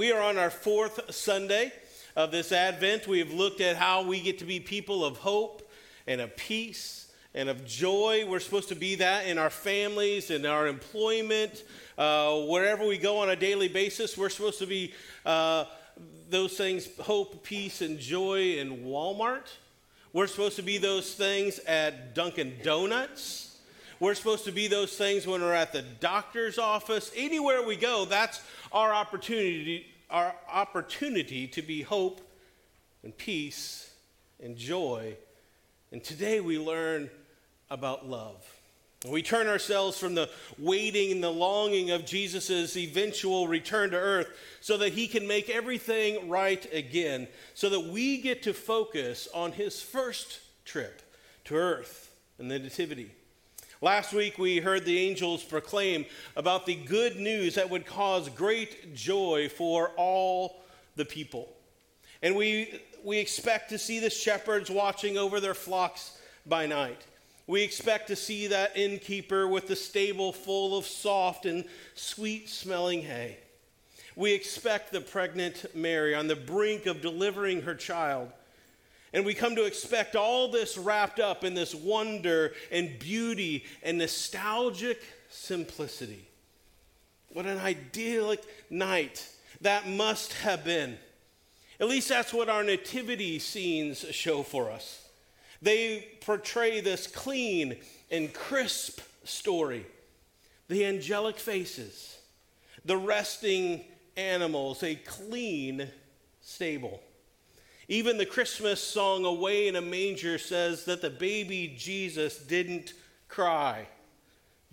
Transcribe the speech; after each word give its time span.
we 0.00 0.12
are 0.12 0.22
on 0.22 0.38
our 0.38 0.48
fourth 0.48 1.14
Sunday 1.14 1.70
of 2.16 2.30
this 2.30 2.52
Advent. 2.52 3.06
We 3.06 3.18
have 3.18 3.34
looked 3.34 3.60
at 3.60 3.76
how 3.76 4.02
we 4.02 4.22
get 4.22 4.38
to 4.38 4.46
be 4.46 4.58
people 4.58 5.04
of 5.04 5.18
hope 5.18 5.70
and 6.06 6.22
of 6.22 6.34
peace 6.38 7.12
and 7.34 7.50
of 7.50 7.66
joy. 7.66 8.24
We're 8.26 8.40
supposed 8.40 8.70
to 8.70 8.74
be 8.74 8.94
that 8.94 9.26
in 9.26 9.36
our 9.36 9.50
families, 9.50 10.30
in 10.30 10.46
our 10.46 10.68
employment, 10.68 11.64
uh, 11.98 12.34
wherever 12.46 12.86
we 12.86 12.96
go 12.96 13.18
on 13.18 13.28
a 13.28 13.36
daily 13.36 13.68
basis. 13.68 14.16
We're 14.16 14.30
supposed 14.30 14.58
to 14.60 14.66
be 14.66 14.94
uh, 15.26 15.66
those 16.30 16.56
things 16.56 16.88
hope, 17.00 17.44
peace, 17.44 17.82
and 17.82 17.98
joy 17.98 18.54
in 18.54 18.78
Walmart. 18.78 19.48
We're 20.14 20.28
supposed 20.28 20.56
to 20.56 20.62
be 20.62 20.78
those 20.78 21.12
things 21.12 21.58
at 21.66 22.14
Dunkin' 22.14 22.54
Donuts. 22.62 23.50
We're 24.00 24.14
supposed 24.14 24.46
to 24.46 24.52
be 24.52 24.66
those 24.66 24.96
things 24.96 25.26
when 25.26 25.42
we're 25.42 25.52
at 25.52 25.74
the 25.74 25.82
doctor's 25.82 26.58
office. 26.58 27.12
Anywhere 27.14 27.62
we 27.62 27.76
go, 27.76 28.06
that's 28.06 28.40
our 28.72 28.94
opportunity, 28.94 29.86
our 30.10 30.34
opportunity 30.50 31.46
to 31.48 31.62
be 31.62 31.82
hope 31.82 32.20
and 33.02 33.16
peace 33.16 33.90
and 34.42 34.56
joy. 34.56 35.16
And 35.92 36.02
today 36.02 36.40
we 36.40 36.58
learn 36.58 37.10
about 37.70 38.08
love. 38.08 38.44
We 39.08 39.22
turn 39.22 39.46
ourselves 39.46 39.98
from 39.98 40.14
the 40.14 40.28
waiting 40.58 41.10
and 41.12 41.24
the 41.24 41.30
longing 41.30 41.90
of 41.90 42.04
Jesus' 42.04 42.76
eventual 42.76 43.48
return 43.48 43.90
to 43.90 43.96
earth 43.96 44.28
so 44.60 44.76
that 44.76 44.92
he 44.92 45.08
can 45.08 45.26
make 45.26 45.48
everything 45.48 46.28
right 46.28 46.66
again, 46.70 47.26
so 47.54 47.70
that 47.70 47.80
we 47.80 48.20
get 48.20 48.42
to 48.42 48.52
focus 48.52 49.26
on 49.32 49.52
his 49.52 49.80
first 49.80 50.40
trip 50.66 51.00
to 51.44 51.54
earth 51.54 52.14
and 52.38 52.50
the 52.50 52.58
Nativity. 52.58 53.10
Last 53.82 54.12
week, 54.12 54.36
we 54.36 54.58
heard 54.58 54.84
the 54.84 54.98
angels 54.98 55.42
proclaim 55.42 56.04
about 56.36 56.66
the 56.66 56.74
good 56.74 57.16
news 57.16 57.54
that 57.54 57.70
would 57.70 57.86
cause 57.86 58.28
great 58.28 58.94
joy 58.94 59.48
for 59.48 59.92
all 59.96 60.60
the 60.96 61.06
people. 61.06 61.48
And 62.20 62.36
we, 62.36 62.78
we 63.02 63.16
expect 63.16 63.70
to 63.70 63.78
see 63.78 63.98
the 63.98 64.10
shepherds 64.10 64.70
watching 64.70 65.16
over 65.16 65.40
their 65.40 65.54
flocks 65.54 66.18
by 66.44 66.66
night. 66.66 67.00
We 67.46 67.62
expect 67.62 68.08
to 68.08 68.16
see 68.16 68.48
that 68.48 68.76
innkeeper 68.76 69.48
with 69.48 69.66
the 69.66 69.76
stable 69.76 70.34
full 70.34 70.76
of 70.76 70.84
soft 70.84 71.46
and 71.46 71.64
sweet 71.94 72.50
smelling 72.50 73.00
hay. 73.00 73.38
We 74.14 74.34
expect 74.34 74.92
the 74.92 75.00
pregnant 75.00 75.74
Mary 75.74 76.14
on 76.14 76.26
the 76.26 76.36
brink 76.36 76.84
of 76.84 77.00
delivering 77.00 77.62
her 77.62 77.74
child. 77.74 78.30
And 79.12 79.24
we 79.24 79.34
come 79.34 79.56
to 79.56 79.64
expect 79.64 80.14
all 80.14 80.48
this 80.48 80.78
wrapped 80.78 81.18
up 81.18 81.42
in 81.42 81.54
this 81.54 81.74
wonder 81.74 82.52
and 82.70 82.98
beauty 82.98 83.64
and 83.82 83.98
nostalgic 83.98 85.02
simplicity. 85.28 86.28
What 87.28 87.46
an 87.46 87.58
idyllic 87.58 88.42
night 88.70 89.28
that 89.60 89.88
must 89.88 90.32
have 90.34 90.64
been. 90.64 90.96
At 91.78 91.88
least 91.88 92.08
that's 92.08 92.32
what 92.32 92.48
our 92.48 92.62
nativity 92.62 93.38
scenes 93.38 94.04
show 94.10 94.42
for 94.42 94.70
us. 94.70 95.08
They 95.62 96.08
portray 96.20 96.80
this 96.80 97.06
clean 97.06 97.76
and 98.10 98.32
crisp 98.32 99.00
story 99.24 99.86
the 100.68 100.86
angelic 100.86 101.36
faces, 101.36 102.16
the 102.84 102.96
resting 102.96 103.84
animals, 104.16 104.84
a 104.84 104.94
clean 104.94 105.88
stable. 106.40 107.02
Even 107.90 108.18
the 108.18 108.24
Christmas 108.26 108.80
song, 108.80 109.24
Away 109.24 109.66
in 109.66 109.74
a 109.74 109.80
Manger, 109.80 110.38
says 110.38 110.84
that 110.84 111.02
the 111.02 111.10
baby 111.10 111.74
Jesus 111.76 112.38
didn't 112.38 112.92
cry. 113.26 113.88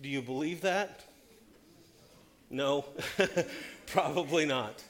Do 0.00 0.08
you 0.08 0.22
believe 0.22 0.60
that? 0.60 1.02
No, 2.48 2.84
probably 3.86 4.46
not. 4.46 4.84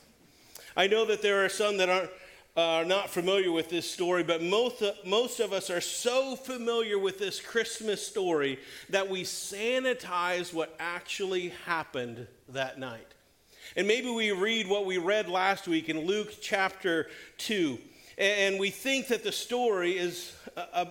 I 0.76 0.88
know 0.88 1.06
that 1.06 1.22
there 1.22 1.42
are 1.42 1.48
some 1.48 1.78
that 1.78 1.88
aren't, 1.88 2.10
are 2.54 2.84
not 2.84 3.08
familiar 3.08 3.50
with 3.50 3.70
this 3.70 3.90
story, 3.90 4.22
but 4.22 4.42
most, 4.42 4.82
most 5.06 5.40
of 5.40 5.54
us 5.54 5.70
are 5.70 5.80
so 5.80 6.36
familiar 6.36 6.98
with 6.98 7.18
this 7.18 7.40
Christmas 7.40 8.06
story 8.06 8.58
that 8.90 9.08
we 9.08 9.22
sanitize 9.22 10.52
what 10.52 10.76
actually 10.78 11.54
happened 11.64 12.26
that 12.50 12.78
night. 12.78 13.14
And 13.74 13.88
maybe 13.88 14.10
we 14.10 14.32
read 14.32 14.68
what 14.68 14.84
we 14.84 14.98
read 14.98 15.30
last 15.30 15.66
week 15.66 15.88
in 15.88 16.04
Luke 16.04 16.34
chapter 16.42 17.08
2 17.38 17.78
and 18.18 18.58
we 18.58 18.70
think 18.70 19.08
that 19.08 19.22
the 19.22 19.32
story 19.32 19.96
is, 19.96 20.34
uh, 20.56 20.64
uh, 20.72 20.84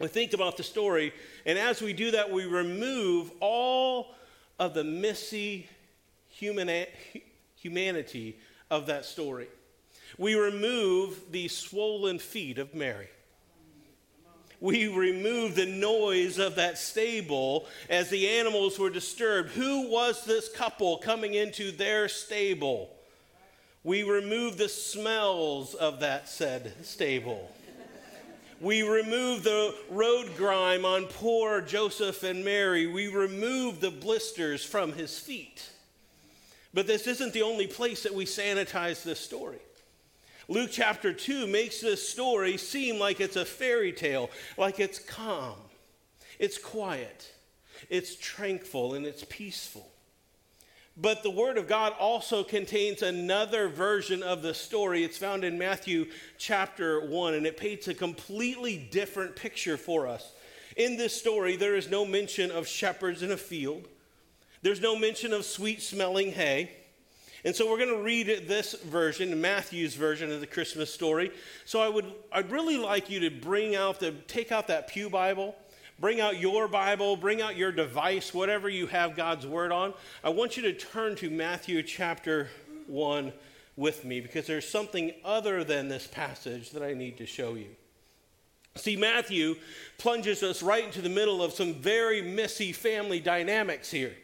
we 0.00 0.08
think 0.08 0.32
about 0.32 0.56
the 0.56 0.62
story, 0.62 1.12
and 1.46 1.58
as 1.58 1.80
we 1.80 1.92
do 1.92 2.10
that, 2.10 2.30
we 2.30 2.44
remove 2.44 3.30
all 3.40 4.14
of 4.58 4.74
the 4.74 4.84
messy 4.84 5.68
human, 6.28 6.86
humanity 7.54 8.36
of 8.70 8.86
that 8.86 9.04
story. 9.04 9.46
We 10.18 10.34
remove 10.34 11.30
the 11.30 11.48
swollen 11.48 12.18
feet 12.18 12.58
of 12.58 12.74
Mary. 12.74 13.08
We 14.60 14.88
remove 14.88 15.54
the 15.54 15.66
noise 15.66 16.38
of 16.38 16.56
that 16.56 16.78
stable 16.78 17.66
as 17.90 18.08
the 18.08 18.26
animals 18.26 18.78
were 18.78 18.90
disturbed. 18.90 19.50
Who 19.50 19.90
was 19.90 20.24
this 20.24 20.48
couple 20.48 20.96
coming 20.98 21.34
into 21.34 21.70
their 21.70 22.08
stable? 22.08 22.95
We 23.86 24.02
remove 24.02 24.56
the 24.56 24.68
smells 24.68 25.76
of 25.76 26.00
that 26.00 26.28
said 26.28 26.72
stable. 26.84 27.52
We 28.60 28.82
remove 28.82 29.44
the 29.44 29.76
road 29.88 30.36
grime 30.36 30.84
on 30.84 31.04
poor 31.04 31.60
Joseph 31.60 32.24
and 32.24 32.44
Mary. 32.44 32.88
We 32.88 33.06
remove 33.06 33.80
the 33.80 33.92
blisters 33.92 34.64
from 34.64 34.94
his 34.94 35.20
feet. 35.20 35.70
But 36.74 36.88
this 36.88 37.06
isn't 37.06 37.32
the 37.32 37.42
only 37.42 37.68
place 37.68 38.02
that 38.02 38.12
we 38.12 38.24
sanitize 38.24 39.04
this 39.04 39.20
story. 39.20 39.60
Luke 40.48 40.70
chapter 40.72 41.12
2 41.12 41.46
makes 41.46 41.80
this 41.80 42.08
story 42.08 42.56
seem 42.56 42.98
like 42.98 43.20
it's 43.20 43.36
a 43.36 43.44
fairy 43.44 43.92
tale, 43.92 44.30
like 44.58 44.80
it's 44.80 44.98
calm, 44.98 45.60
it's 46.40 46.58
quiet, 46.58 47.32
it's 47.88 48.16
tranquil, 48.16 48.94
and 48.94 49.06
it's 49.06 49.24
peaceful. 49.28 49.92
But 50.98 51.22
the 51.22 51.30
Word 51.30 51.58
of 51.58 51.68
God 51.68 51.92
also 51.98 52.42
contains 52.42 53.02
another 53.02 53.68
version 53.68 54.22
of 54.22 54.40
the 54.40 54.54
story. 54.54 55.04
It's 55.04 55.18
found 55.18 55.44
in 55.44 55.58
Matthew 55.58 56.06
chapter 56.38 57.06
1, 57.06 57.34
and 57.34 57.46
it 57.46 57.58
paints 57.58 57.86
a 57.88 57.94
completely 57.94 58.78
different 58.78 59.36
picture 59.36 59.76
for 59.76 60.06
us. 60.06 60.32
In 60.74 60.96
this 60.96 61.18
story, 61.18 61.56
there 61.56 61.76
is 61.76 61.90
no 61.90 62.06
mention 62.06 62.50
of 62.50 62.66
shepherds 62.66 63.22
in 63.22 63.30
a 63.30 63.36
field, 63.36 63.88
there's 64.62 64.80
no 64.80 64.98
mention 64.98 65.32
of 65.32 65.44
sweet 65.44 65.82
smelling 65.82 66.32
hay. 66.32 66.70
And 67.44 67.54
so 67.54 67.70
we're 67.70 67.78
going 67.78 67.96
to 67.96 68.02
read 68.02 68.48
this 68.48 68.72
version, 68.72 69.40
Matthew's 69.40 69.94
version 69.94 70.32
of 70.32 70.40
the 70.40 70.48
Christmas 70.48 70.92
story. 70.92 71.30
So 71.64 71.80
I 71.80 71.88
would 71.88 72.12
I'd 72.32 72.50
really 72.50 72.76
like 72.76 73.08
you 73.08 73.20
to 73.20 73.30
bring 73.30 73.76
out 73.76 74.00
the 74.00 74.10
take 74.26 74.50
out 74.50 74.66
that 74.66 74.88
Pew 74.88 75.08
Bible 75.08 75.54
Bring 75.98 76.20
out 76.20 76.38
your 76.38 76.68
Bible, 76.68 77.16
bring 77.16 77.40
out 77.40 77.56
your 77.56 77.72
device, 77.72 78.34
whatever 78.34 78.68
you 78.68 78.86
have 78.86 79.16
God's 79.16 79.46
Word 79.46 79.72
on. 79.72 79.94
I 80.22 80.28
want 80.28 80.58
you 80.58 80.62
to 80.64 80.74
turn 80.74 81.16
to 81.16 81.30
Matthew 81.30 81.82
chapter 81.82 82.50
1 82.86 83.32
with 83.76 84.04
me 84.04 84.20
because 84.20 84.46
there's 84.46 84.68
something 84.68 85.14
other 85.24 85.64
than 85.64 85.88
this 85.88 86.06
passage 86.06 86.70
that 86.72 86.82
I 86.82 86.92
need 86.92 87.16
to 87.16 87.26
show 87.26 87.54
you. 87.54 87.68
See, 88.74 88.94
Matthew 88.94 89.56
plunges 89.96 90.42
us 90.42 90.62
right 90.62 90.84
into 90.84 91.00
the 91.00 91.08
middle 91.08 91.42
of 91.42 91.54
some 91.54 91.72
very 91.72 92.20
messy 92.20 92.72
family 92.72 93.18
dynamics 93.18 93.90
here. 93.90 94.14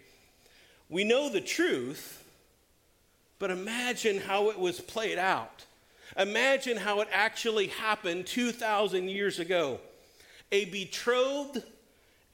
We 0.91 1.05
know 1.05 1.31
the 1.31 1.41
truth, 1.41 2.23
but 3.39 3.51
imagine 3.51 4.21
how 4.21 4.51
it 4.51 4.59
was 4.59 4.79
played 4.79 5.17
out. 5.17 5.65
Imagine 6.19 6.77
how 6.77 7.01
it 7.01 7.09
actually 7.11 7.69
happened 7.69 8.27
2,000 8.27 9.09
years 9.09 9.39
ago 9.39 9.81
a 10.53 10.67
betrothed 10.67 11.65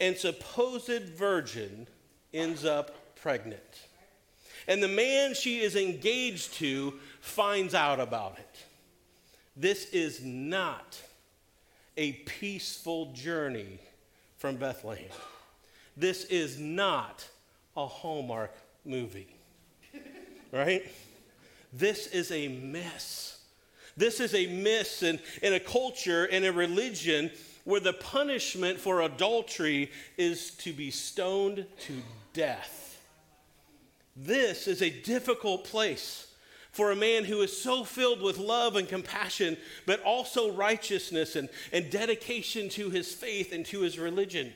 and 0.00 0.16
supposed 0.16 1.02
virgin 1.04 1.86
ends 2.34 2.64
up 2.64 3.14
pregnant. 3.16 3.62
And 4.66 4.82
the 4.82 4.88
man 4.88 5.34
she 5.34 5.60
is 5.60 5.76
engaged 5.76 6.54
to 6.54 6.94
finds 7.20 7.74
out 7.74 8.00
about 8.00 8.38
it. 8.38 8.64
This 9.56 9.86
is 9.90 10.22
not 10.22 11.00
a 11.96 12.12
peaceful 12.12 13.12
journey 13.12 13.78
from 14.36 14.56
Bethlehem. 14.56 15.10
This 15.96 16.24
is 16.26 16.58
not 16.58 17.26
a 17.76 17.86
Hallmark 17.86 18.54
movie, 18.84 19.34
right? 20.52 20.82
This 21.72 22.06
is 22.08 22.30
a 22.30 22.48
mess. 22.48 23.40
This 23.96 24.20
is 24.20 24.34
a 24.34 24.46
mess 24.46 25.02
in, 25.02 25.18
in 25.42 25.54
a 25.54 25.60
culture 25.60 26.24
and 26.26 26.44
a 26.44 26.52
religion 26.52 27.32
where 27.68 27.80
the 27.80 27.92
punishment 27.92 28.80
for 28.80 29.02
adultery 29.02 29.90
is 30.16 30.52
to 30.52 30.72
be 30.72 30.90
stoned 30.90 31.66
to 31.78 31.92
death. 32.32 32.98
This 34.16 34.66
is 34.66 34.80
a 34.80 34.88
difficult 34.88 35.64
place 35.64 36.28
for 36.72 36.90
a 36.90 36.96
man 36.96 37.24
who 37.24 37.42
is 37.42 37.54
so 37.54 37.84
filled 37.84 38.22
with 38.22 38.38
love 38.38 38.76
and 38.76 38.88
compassion, 38.88 39.58
but 39.84 40.02
also 40.02 40.50
righteousness 40.50 41.36
and, 41.36 41.50
and 41.70 41.90
dedication 41.90 42.70
to 42.70 42.88
his 42.88 43.12
faith 43.12 43.52
and 43.52 43.66
to 43.66 43.82
his 43.82 43.98
religion. 43.98 44.54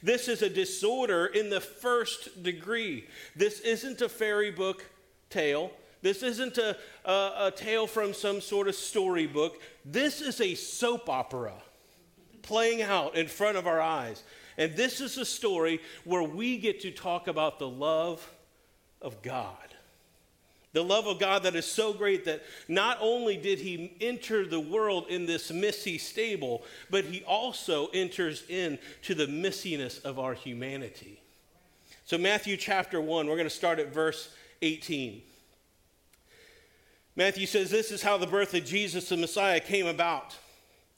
This 0.00 0.28
is 0.28 0.40
a 0.40 0.48
disorder 0.48 1.26
in 1.26 1.50
the 1.50 1.60
first 1.60 2.44
degree. 2.44 3.08
This 3.34 3.58
isn't 3.62 4.00
a 4.00 4.08
fairy 4.08 4.52
book 4.52 4.88
tale. 5.28 5.72
This 6.02 6.22
isn't 6.22 6.56
a, 6.56 6.76
a, 7.04 7.32
a 7.46 7.52
tale 7.56 7.88
from 7.88 8.14
some 8.14 8.40
sort 8.40 8.68
of 8.68 8.76
storybook. 8.76 9.60
This 9.84 10.20
is 10.20 10.40
a 10.40 10.54
soap 10.54 11.08
opera 11.08 11.54
playing 12.48 12.80
out 12.80 13.14
in 13.14 13.28
front 13.28 13.58
of 13.58 13.66
our 13.66 13.80
eyes. 13.80 14.22
And 14.56 14.74
this 14.74 15.00
is 15.00 15.18
a 15.18 15.24
story 15.24 15.80
where 16.04 16.22
we 16.22 16.56
get 16.56 16.80
to 16.80 16.90
talk 16.90 17.28
about 17.28 17.58
the 17.58 17.68
love 17.68 18.28
of 19.02 19.22
God. 19.22 19.54
The 20.72 20.82
love 20.82 21.06
of 21.06 21.18
God 21.18 21.42
that 21.44 21.54
is 21.54 21.66
so 21.66 21.92
great 21.92 22.24
that 22.24 22.42
not 22.66 22.98
only 23.00 23.36
did 23.36 23.58
he 23.58 23.96
enter 24.00 24.46
the 24.46 24.60
world 24.60 25.06
in 25.08 25.26
this 25.26 25.50
messy 25.50 25.98
stable, 25.98 26.62
but 26.90 27.04
he 27.04 27.22
also 27.24 27.88
enters 27.88 28.44
into 28.48 29.14
the 29.14 29.26
missiness 29.26 29.98
of 30.00 30.18
our 30.18 30.34
humanity. 30.34 31.20
So, 32.04 32.16
Matthew 32.16 32.56
chapter 32.56 33.00
1, 33.00 33.26
we're 33.26 33.34
going 33.34 33.44
to 33.44 33.50
start 33.50 33.78
at 33.78 33.92
verse 33.92 34.30
18. 34.62 35.22
Matthew 37.16 37.46
says, 37.46 37.70
This 37.70 37.90
is 37.90 38.02
how 38.02 38.16
the 38.16 38.26
birth 38.26 38.54
of 38.54 38.64
Jesus 38.64 39.08
the 39.08 39.16
Messiah 39.16 39.60
came 39.60 39.86
about. 39.86 40.36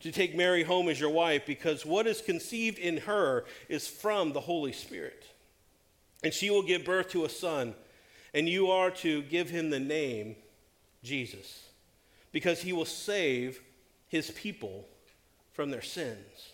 to 0.00 0.12
take 0.12 0.36
Mary 0.36 0.62
home 0.62 0.88
as 0.88 1.00
your 1.00 1.10
wife, 1.10 1.46
because 1.46 1.86
what 1.86 2.06
is 2.06 2.20
conceived 2.20 2.78
in 2.78 2.98
her 2.98 3.44
is 3.68 3.88
from 3.88 4.32
the 4.32 4.40
Holy 4.40 4.72
Spirit. 4.72 5.24
And 6.22 6.32
she 6.32 6.50
will 6.50 6.62
give 6.62 6.84
birth 6.84 7.10
to 7.10 7.24
a 7.24 7.28
son, 7.28 7.74
and 8.34 8.48
you 8.48 8.70
are 8.70 8.90
to 8.90 9.22
give 9.22 9.50
him 9.50 9.70
the 9.70 9.80
name 9.80 10.36
Jesus, 11.02 11.68
because 12.32 12.62
he 12.62 12.72
will 12.72 12.84
save 12.84 13.60
his 14.08 14.30
people 14.30 14.86
from 15.52 15.70
their 15.70 15.82
sins. 15.82 16.52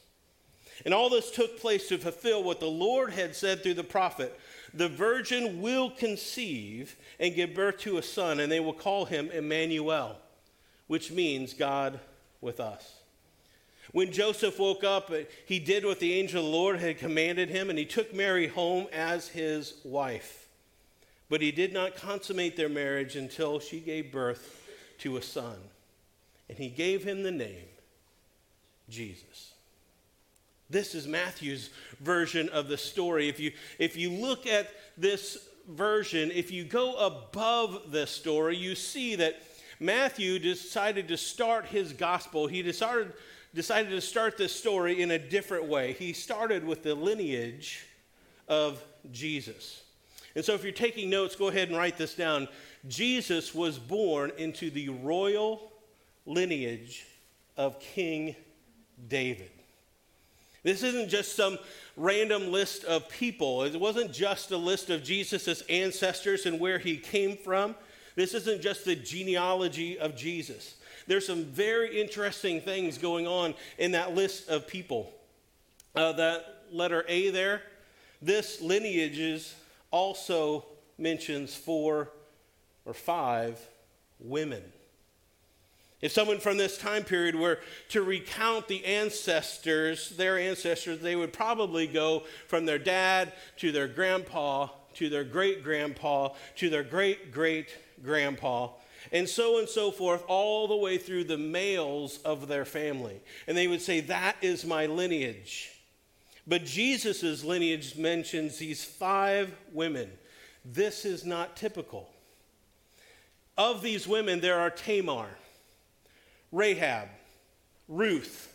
And 0.85 0.95
all 0.95 1.11
this 1.11 1.31
took 1.31 1.61
place 1.61 1.89
to 1.89 1.99
fulfill 1.99 2.43
what 2.43 2.61
the 2.61 2.67
Lord 2.67 3.13
had 3.13 3.37
said 3.37 3.63
through 3.63 3.75
the 3.75 3.85
prophet 3.85 4.39
The 4.75 4.89
virgin 4.89 5.61
will 5.61 5.91
conceive 5.91 6.97
and 7.21 7.35
give 7.35 7.55
birth 7.55 7.79
to 7.81 7.99
a 7.99 8.03
son, 8.03 8.41
and 8.41 8.51
they 8.51 8.61
will 8.61 8.73
call 8.73 9.05
him 9.05 9.31
Emmanuel, 9.31 10.17
which 10.87 11.11
means 11.11 11.55
God 11.55 12.01
with 12.41 12.59
us. 12.59 13.02
When 13.91 14.13
Joseph 14.13 14.59
woke 14.59 14.85
up, 14.85 15.11
uh, 15.11 15.25
he 15.45 15.59
did 15.59 15.85
what 15.85 15.99
the 15.99 16.15
angel 16.15 16.41
of 16.41 16.47
the 16.47 16.57
Lord 16.57 16.79
had 16.79 16.99
commanded 16.99 17.49
him, 17.49 17.69
and 17.69 17.79
he 17.79 17.85
took 17.85 18.15
Mary 18.15 18.47
home 18.47 18.87
as 18.93 19.29
his 19.29 19.75
wife. 19.85 20.49
But 21.29 21.41
he 21.41 21.51
did 21.51 21.73
not 21.73 21.97
consummate 21.97 22.57
their 22.57 22.69
marriage 22.69 23.17
until 23.17 23.59
she 23.59 23.81
gave 23.81 24.13
birth 24.13 24.69
to 24.99 25.17
a 25.17 25.23
son. 25.23 25.57
And 26.49 26.59
he 26.59 26.69
gave 26.69 27.03
him 27.03 27.23
the 27.23 27.31
name 27.31 27.69
Jesus. 28.89 29.53
This 30.71 30.95
is 30.95 31.07
Matthew's 31.07 31.71
version 32.01 32.49
of 32.51 32.69
the 32.69 32.79
story. 32.79 33.29
If 33.29 33.41
you, 33.41 33.53
if 33.79 33.97
you 33.97 34.11
look 34.11 34.47
at 34.47 34.71
this 34.97 35.49
version, 35.69 36.31
if 36.31 36.51
you 36.51 36.65
go 36.65 36.95
above 36.97 37.93
this 37.93 38.11
story, 38.11 38.57
you 38.57 38.75
see 38.75 39.17
that 39.17 39.43
Matthew 39.81 40.39
decided 40.39 41.09
to 41.09 41.17
start 41.17 41.67
his 41.67 41.93
gospel. 41.93 42.47
He 42.47 42.63
decided 42.63 43.13
decided 43.55 43.91
to 43.91 44.01
start 44.01 44.37
this 44.37 44.55
story 44.55 45.03
in 45.03 45.11
a 45.11 45.19
different 45.19 45.67
way. 45.67 45.93
He 45.93 46.13
started 46.13 46.65
with 46.65 46.83
the 46.83 46.95
lineage 46.95 47.87
of 48.49 48.83
Jesus. 49.11 49.83
And 50.35 50.45
so, 50.45 50.55
if 50.55 50.63
you're 50.63 50.73
taking 50.73 51.11
notes, 51.11 51.37
go 51.37 51.49
ahead 51.49 51.69
and 51.69 51.77
write 51.77 51.99
this 51.99 52.15
down. 52.15 52.49
Jesus 52.89 53.55
was 53.55 53.79
born 53.79 54.33
into 54.39 54.71
the 54.71 54.89
royal 54.89 55.73
lineage 56.25 57.07
of 57.57 57.79
King 57.81 58.35
David. 59.09 59.51
This 60.63 60.83
isn't 60.83 61.09
just 61.09 61.35
some 61.37 61.59
random 61.97 62.51
list 62.51 62.85
of 62.85 63.09
people. 63.09 63.65
It 63.65 63.79
wasn't 63.79 64.13
just 64.13 64.51
a 64.53 64.57
list 64.57 64.91
of 64.91 65.03
Jesus' 65.03 65.63
ancestors 65.63 66.47
and 66.47 66.61
where 66.61 66.79
he 66.79 66.97
came 66.97 67.37
from. 67.37 67.75
This 68.15 68.33
isn't 68.35 68.63
just 68.63 68.85
the 68.85 68.95
genealogy 68.95 69.99
of 69.99 70.17
Jesus 70.17 70.77
there's 71.07 71.27
some 71.27 71.45
very 71.45 72.01
interesting 72.01 72.61
things 72.61 72.99
going 72.99 73.27
on 73.27 73.55
in 73.79 73.93
that 73.93 74.15
list 74.15 74.49
of 74.49 74.67
people. 74.67 75.13
Uh, 75.95 76.13
that 76.13 76.65
letter 76.71 77.05
A 77.09 77.31
there, 77.31 77.63
this 78.21 78.61
lineages 78.61 79.55
also 79.91 80.65
mentions 80.99 81.55
four 81.55 82.11
or 82.85 82.95
five 82.95 83.61
women. 84.19 84.63
If 86.01 86.11
someone 86.11 86.41
from 86.41 86.57
this 86.57 86.77
time 86.77 87.05
period 87.05 87.37
were 87.37 87.61
to 87.91 88.03
recount 88.03 88.67
the 88.67 88.85
ancestors, 88.85 90.11
their 90.11 90.37
ancestors, 90.37 90.99
they 90.99 91.15
would 91.15 91.33
probably 91.33 91.87
go 91.87 92.25
from 92.49 92.67
their 92.67 92.79
dad 92.79 93.33
to 93.59 93.71
their 93.71 93.87
grandpa 93.87 94.69
to 94.95 95.09
their 95.09 95.25
great 95.25 95.63
grandpa 95.63 96.29
to 96.57 96.69
their 96.69 96.83
great 96.83 97.33
great 97.33 97.69
grandpa 98.05 98.69
and 99.11 99.29
so 99.29 99.59
and 99.59 99.69
so 99.69 99.91
forth, 99.91 100.23
all 100.29 100.69
the 100.69 100.77
way 100.77 100.99
through 100.99 101.25
the 101.25 101.39
males 101.39 102.19
of 102.19 102.47
their 102.47 102.65
family. 102.65 103.21
And 103.47 103.57
they 103.57 103.67
would 103.67 103.83
say, 103.83 104.01
That 104.01 104.37
is 104.43 104.65
my 104.65 104.87
lineage. 104.87 105.71
But 106.47 106.65
Jesus' 106.65 107.45
lineage 107.45 107.97
mentions 107.97 108.59
these 108.59 108.85
five 108.85 109.55
women. 109.73 110.11
This 110.65 111.05
is 111.05 111.25
not 111.25 111.57
typical. 111.57 112.09
Of 113.57 113.83
these 113.83 114.09
women, 114.09 114.41
there 114.41 114.59
are 114.59 114.71
Tamar, 114.71 115.29
Rahab, 116.51 117.09
Ruth, 117.87 118.55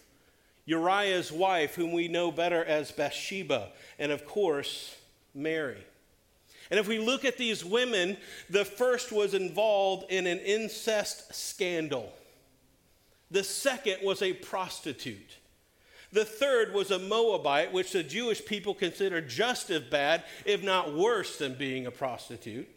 Uriah's 0.65 1.31
wife, 1.31 1.75
whom 1.75 1.93
we 1.93 2.07
know 2.07 2.31
better 2.31 2.63
as 2.63 2.91
Bathsheba, 2.91 3.69
and 3.99 4.11
of 4.11 4.25
course, 4.25 4.95
Mary. 5.33 5.83
And 6.69 6.79
if 6.79 6.87
we 6.87 6.99
look 6.99 7.25
at 7.25 7.37
these 7.37 7.63
women, 7.63 8.17
the 8.49 8.65
first 8.65 9.11
was 9.11 9.33
involved 9.33 10.11
in 10.11 10.27
an 10.27 10.39
incest 10.39 11.33
scandal. 11.33 12.13
The 13.31 13.43
second 13.43 13.97
was 14.03 14.21
a 14.21 14.33
prostitute. 14.33 15.37
The 16.11 16.25
third 16.25 16.73
was 16.73 16.91
a 16.91 16.99
Moabite, 16.99 17.73
which 17.73 17.91
the 17.91 18.03
Jewish 18.03 18.43
people 18.45 18.73
considered 18.73 19.27
just 19.27 19.69
as 19.69 19.81
bad, 19.81 20.23
if 20.45 20.63
not 20.63 20.95
worse, 20.95 21.37
than 21.37 21.55
being 21.55 21.85
a 21.85 21.91
prostitute. 21.91 22.67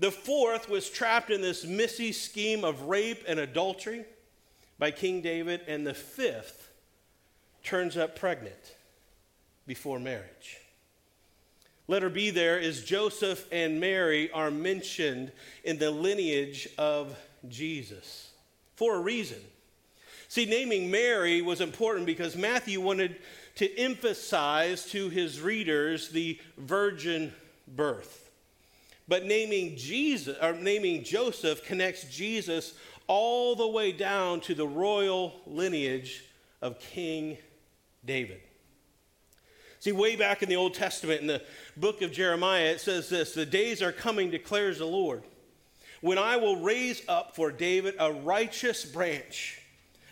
The 0.00 0.10
fourth 0.10 0.68
was 0.68 0.90
trapped 0.90 1.30
in 1.30 1.42
this 1.42 1.64
messy 1.64 2.12
scheme 2.12 2.64
of 2.64 2.82
rape 2.82 3.22
and 3.28 3.38
adultery 3.38 4.04
by 4.78 4.90
King 4.90 5.20
David. 5.20 5.60
And 5.68 5.86
the 5.86 5.94
fifth 5.94 6.70
turns 7.62 7.96
up 7.96 8.18
pregnant 8.18 8.76
before 9.66 10.00
marriage. 10.00 10.58
Letter 11.90 12.08
B 12.08 12.30
there 12.30 12.56
is 12.56 12.84
Joseph 12.84 13.48
and 13.50 13.80
Mary 13.80 14.30
are 14.30 14.52
mentioned 14.52 15.32
in 15.64 15.76
the 15.76 15.90
lineage 15.90 16.68
of 16.78 17.18
Jesus 17.48 18.30
for 18.76 18.94
a 18.94 19.00
reason. 19.00 19.38
See, 20.28 20.46
naming 20.46 20.88
Mary 20.88 21.42
was 21.42 21.60
important 21.60 22.06
because 22.06 22.36
Matthew 22.36 22.80
wanted 22.80 23.16
to 23.56 23.76
emphasize 23.76 24.86
to 24.90 25.08
his 25.08 25.40
readers 25.40 26.10
the 26.10 26.38
virgin 26.56 27.32
birth. 27.66 28.30
But 29.08 29.26
naming 29.26 29.76
Jesus 29.76 30.38
or 30.40 30.52
naming 30.52 31.02
Joseph 31.02 31.64
connects 31.64 32.04
Jesus 32.04 32.74
all 33.08 33.56
the 33.56 33.66
way 33.66 33.90
down 33.90 34.38
to 34.42 34.54
the 34.54 34.68
royal 34.68 35.40
lineage 35.44 36.24
of 36.62 36.78
King 36.78 37.36
David. 38.04 38.42
See, 39.80 39.92
way 39.92 40.14
back 40.14 40.42
in 40.42 40.50
the 40.50 40.56
Old 40.56 40.74
Testament, 40.74 41.22
in 41.22 41.26
the 41.26 41.42
book 41.74 42.02
of 42.02 42.12
Jeremiah, 42.12 42.66
it 42.66 42.82
says 42.82 43.08
this 43.08 43.32
The 43.32 43.46
days 43.46 43.80
are 43.80 43.92
coming, 43.92 44.30
declares 44.30 44.78
the 44.78 44.86
Lord, 44.86 45.22
when 46.02 46.18
I 46.18 46.36
will 46.36 46.60
raise 46.60 47.02
up 47.08 47.34
for 47.34 47.50
David 47.50 47.94
a 47.98 48.12
righteous 48.12 48.84
branch, 48.84 49.58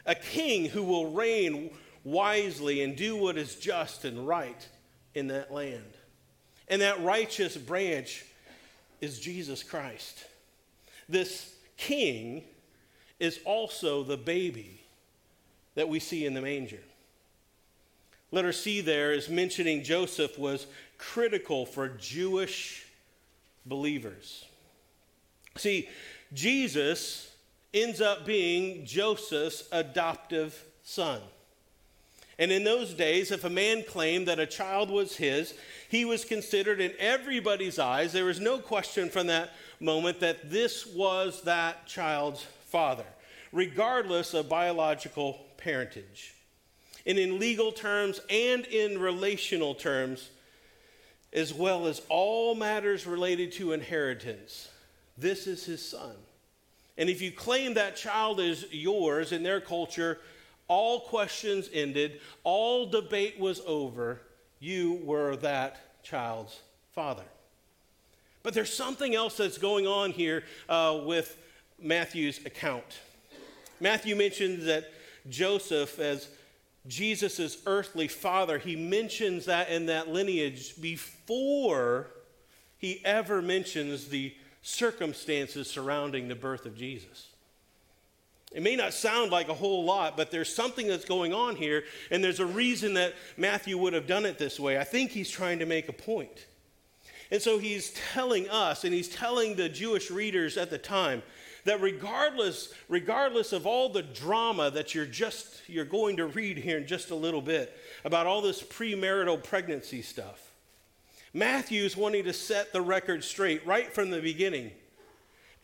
a 0.07 0.15
king 0.15 0.65
who 0.65 0.83
will 0.83 1.13
reign 1.13 1.71
wisely 2.03 2.83
and 2.83 2.97
do 2.97 3.15
what 3.17 3.37
is 3.37 3.57
just 3.57 4.07
and 4.07 4.27
right 4.27 4.67
in 5.15 5.29
that 5.29 5.53
land. 5.53 5.93
And 6.69 6.81
that 6.81 7.03
righteous 7.03 7.57
branch 7.57 8.25
is 9.03 9.21
Jesus 9.21 9.63
Christ. 9.63 10.25
This 11.11 11.55
king 11.77 12.43
is 13.21 13.39
also 13.45 14.03
the 14.03 14.17
baby 14.17 14.81
that 15.75 15.91
we 15.91 15.99
see 16.01 16.25
in 16.25 16.33
the 16.33 16.41
manger. 16.41 16.81
Letter 18.31 18.53
C 18.53 18.81
there 18.81 19.13
is 19.13 19.29
mentioning 19.29 19.83
Joseph 19.83 20.39
was 20.39 20.67
critical 20.99 21.65
for 21.65 21.89
Jewish 21.89 22.87
believers. 23.65 24.45
See, 25.57 25.89
Jesus 26.33 27.33
ends 27.73 28.01
up 28.01 28.27
being 28.27 28.85
Joseph's 28.85 29.69
adoptive 29.73 30.63
son. 30.83 31.21
And 32.39 32.53
in 32.53 32.63
those 32.63 32.95
days, 32.95 33.33
if 33.33 33.45
a 33.45 33.51
man 33.51 33.83
claimed 33.83 34.29
that 34.29 34.39
a 34.39 34.47
child 34.47 34.91
was 34.91 35.17
his, 35.17 35.55
he 35.89 36.05
was 36.05 36.25
considered 36.25 36.81
in 36.81 36.93
everybody's 36.99 37.79
eyes, 37.81 38.13
there 38.13 38.25
was 38.25 38.39
no 38.39 38.59
question 38.59 39.09
from 39.09 39.27
that 39.27 39.53
moment 39.81 40.21
that 40.21 40.49
this 40.51 40.87
was 40.87 41.43
that 41.43 41.87
child's 41.87 42.45
father, 42.67 43.07
regardless 43.53 44.35
of 44.35 44.49
biological 44.49 45.47
parentage. 45.57 46.35
And 47.09 47.19
in 47.19 47.41
legal 47.41 47.73
terms 47.73 48.21
and 48.31 48.67
in 48.67 49.01
relational 49.01 49.75
terms, 49.75 50.29
as 51.33 51.55
well 51.55 51.87
as 51.87 52.03
all 52.11 52.55
matters 52.55 53.07
related 53.07 53.51
to 53.53 53.73
inheritance, 53.73 54.69
this 55.17 55.47
is 55.47 55.65
his 55.65 55.85
son. 55.85 56.15
And 56.99 57.09
if 57.09 57.23
you 57.23 57.33
claim 57.33 57.75
that 57.75 57.97
child 57.97 58.41
is 58.41 58.67
yours 58.71 59.33
in 59.33 59.43
their 59.43 59.61
culture, 59.61 60.19
all 60.69 61.01
questions 61.01 61.71
ended, 61.73 62.21
all 62.45 62.87
debate 62.87 63.41
was 63.41 63.63
over. 63.67 64.21
You 64.61 65.01
were 65.03 65.37
that 65.37 66.03
child's 66.03 66.61
father. 66.95 67.25
But 68.43 68.53
there's 68.53 68.73
something 68.73 69.15
else 69.15 69.37
that's 69.39 69.59
going 69.59 69.87
on 69.87 70.11
here 70.11 70.45
uh, 70.69 71.01
with 71.05 71.39
Matthew's 71.81 72.45
account. 72.45 73.01
Matthew 73.81 74.15
mentions 74.15 74.65
that 74.67 74.93
Joseph, 75.29 75.99
as 75.99 76.29
Jesus' 76.89 77.59
earthly 77.67 78.09
father, 78.09 78.59
he 78.59 78.75
mentions 78.75 79.45
that 79.45 79.69
in 79.69 79.87
that 79.87 80.09
lineage 80.09 80.81
before 80.81 82.11
he 82.79 83.01
ever 83.05 83.43
mentions 83.43 84.09
the 84.09 84.35
circumstances 84.63 85.71
surrounding 85.71 86.29
the 86.29 86.35
birth 86.35 86.67
of 86.67 86.77
Jesus. 86.77 87.29
It 88.53 88.63
may 88.63 88.77
not 88.77 88.95
sound 88.95 89.31
like 89.31 89.49
a 89.49 89.55
whole 89.55 89.85
lot, 89.85 90.17
but 90.17 90.31
there's 90.31 90.55
something 90.55 90.89
that's 90.89 91.05
going 91.05 91.35
on 91.35 91.57
here, 91.57 91.85
and 92.11 92.25
there's 92.25 92.41
a 92.41 92.47
reason 92.47 92.95
that 92.95 93.15
Matthew 93.37 93.77
would 93.77 93.93
have 93.93 94.07
done 94.07 94.25
it 94.25 94.39
this 94.39 94.59
way. 94.59 94.79
I 94.79 94.85
think 94.85 95.11
he's 95.11 95.31
trying 95.31 95.59
to 95.59 95.67
make 95.67 95.89
a 95.89 95.93
point. 95.93 96.47
And 97.31 97.43
so 97.43 97.59
he's 97.59 97.91
telling 98.15 98.49
us, 98.49 98.85
and 98.85 98.95
he's 98.95 99.09
telling 99.09 99.55
the 99.55 99.69
Jewish 99.69 100.11
readers 100.11 100.57
at 100.57 100.71
the 100.71 100.79
time, 100.79 101.23
that 101.69 101.83
regardless, 101.83 102.73
regardless 102.89 103.53
of 103.53 103.67
all 103.67 103.91
the 103.91 104.03
drama 104.03 104.71
that 104.71 104.95
you're 104.95 105.05
just 105.05 105.61
you're 105.69 105.85
going 105.85 106.17
to 106.17 106.27
read 106.27 106.57
here 106.57 106.79
in 106.79 106.87
just 106.87 107.11
a 107.11 107.15
little 107.15 107.43
bit 107.43 107.77
about 108.07 108.27
all 108.27 108.41
this 108.41 108.63
premarital 108.63 109.43
pregnancy 109.45 110.01
stuff, 110.01 110.51
Matthew's 111.35 111.95
wanting 111.95 112.25
to 112.25 112.33
set 112.33 112.73
the 112.73 112.81
record 112.81 113.23
straight 113.23 113.67
right 113.67 113.93
from 113.93 114.11
the 114.11 114.21
beginning. 114.21 114.71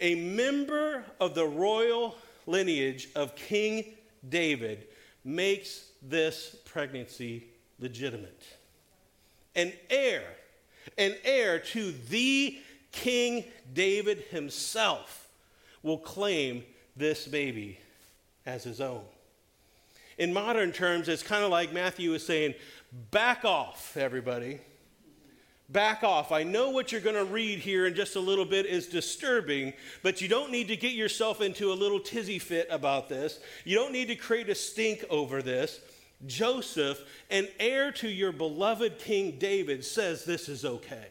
A 0.01 0.15
member 0.15 1.05
of 1.21 1.35
the 1.35 1.47
royal 1.47 2.17
lineage 2.47 3.09
of 3.15 3.35
King 3.35 3.87
David 4.29 4.87
makes 5.25 5.87
this 6.03 6.55
pregnancy 6.67 7.47
legitimate. 7.79 8.43
An 9.57 9.73
heir, 9.89 10.25
an 10.99 11.15
heir 11.25 11.61
to 11.61 11.93
the 12.11 12.59
King 12.93 13.45
David 13.73 14.25
himself 14.31 15.24
will 15.85 15.99
claim 15.99 16.65
this 16.97 17.29
baby 17.29 17.79
as 18.45 18.65
his 18.65 18.81
own. 18.81 19.03
In 20.19 20.33
modern 20.33 20.73
terms, 20.73 21.09
it's 21.09 21.23
kind 21.23 21.45
of 21.45 21.51
like 21.51 21.73
Matthew 21.73 22.13
is 22.15 22.25
saying, 22.25 22.55
back 23.11 23.45
off, 23.45 23.97
everybody. 23.97 24.61
Back 25.69 26.03
off. 26.03 26.33
I 26.33 26.43
know 26.43 26.71
what 26.71 26.93
you're 26.93 27.01
going 27.01 27.17
to 27.17 27.25
read 27.25 27.59
here 27.59 27.87
in 27.87 27.95
just 27.95 28.17
a 28.17 28.21
little 28.21 28.45
bit 28.45 28.67
is 28.67 28.87
disturbing, 28.87 29.73
but 30.03 30.21
you 30.21 30.29
don't 30.29 30.51
need 30.51 30.69
to 30.69 30.77
get 30.77 30.93
yourself 30.93 31.41
into 31.41 31.73
a 31.73 31.75
little 31.75 32.01
tizzy 32.01 32.39
fit 32.39 32.67
about 32.71 33.09
this. 33.09 33.41
You 33.65 33.77
don't 33.77 33.93
need 33.93 34.09
to 34.09 34.17
create 34.17 34.49
a 34.49 34.55
stink 34.55 35.05
over 35.11 35.43
this. 35.43 35.81
Joseph, 36.27 37.03
an 37.31 37.49
heir 37.59 37.93
to 37.93 38.09
your 38.09 38.33
beloved 38.33 38.99
King 38.99 39.37
David, 39.39 39.85
says 39.85 40.25
this 40.25 40.49
is 40.49 40.65
okay. 40.65 41.09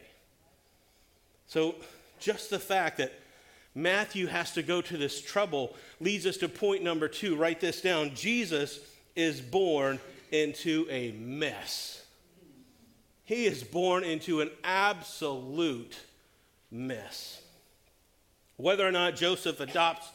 So, 1.46 1.76
just 2.18 2.48
the 2.48 2.58
fact 2.58 2.98
that 2.98 3.12
Matthew 3.74 4.26
has 4.26 4.52
to 4.52 4.62
go 4.62 4.80
to 4.80 4.96
this 4.96 5.20
trouble 5.20 5.74
leads 6.00 6.26
us 6.26 6.36
to 6.38 6.48
point 6.48 6.82
number 6.82 7.08
two. 7.08 7.34
Write 7.34 7.60
this 7.60 7.80
down. 7.80 8.14
Jesus 8.14 8.80
is 9.16 9.40
born 9.40 9.98
into 10.30 10.86
a 10.90 11.12
mess. 11.12 12.04
He 13.24 13.46
is 13.46 13.64
born 13.64 14.04
into 14.04 14.40
an 14.40 14.50
absolute 14.62 15.98
mess. 16.70 17.40
Whether 18.56 18.86
or 18.86 18.92
not 18.92 19.16
Joseph 19.16 19.60
adopts 19.60 20.08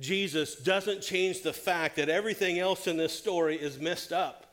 Jesus 0.00 0.56
doesn't 0.56 1.00
change 1.00 1.42
the 1.42 1.52
fact 1.52 1.96
that 1.96 2.08
everything 2.08 2.58
else 2.58 2.86
in 2.86 2.96
this 2.96 3.16
story 3.16 3.56
is 3.56 3.78
messed 3.78 4.12
up. 4.12 4.46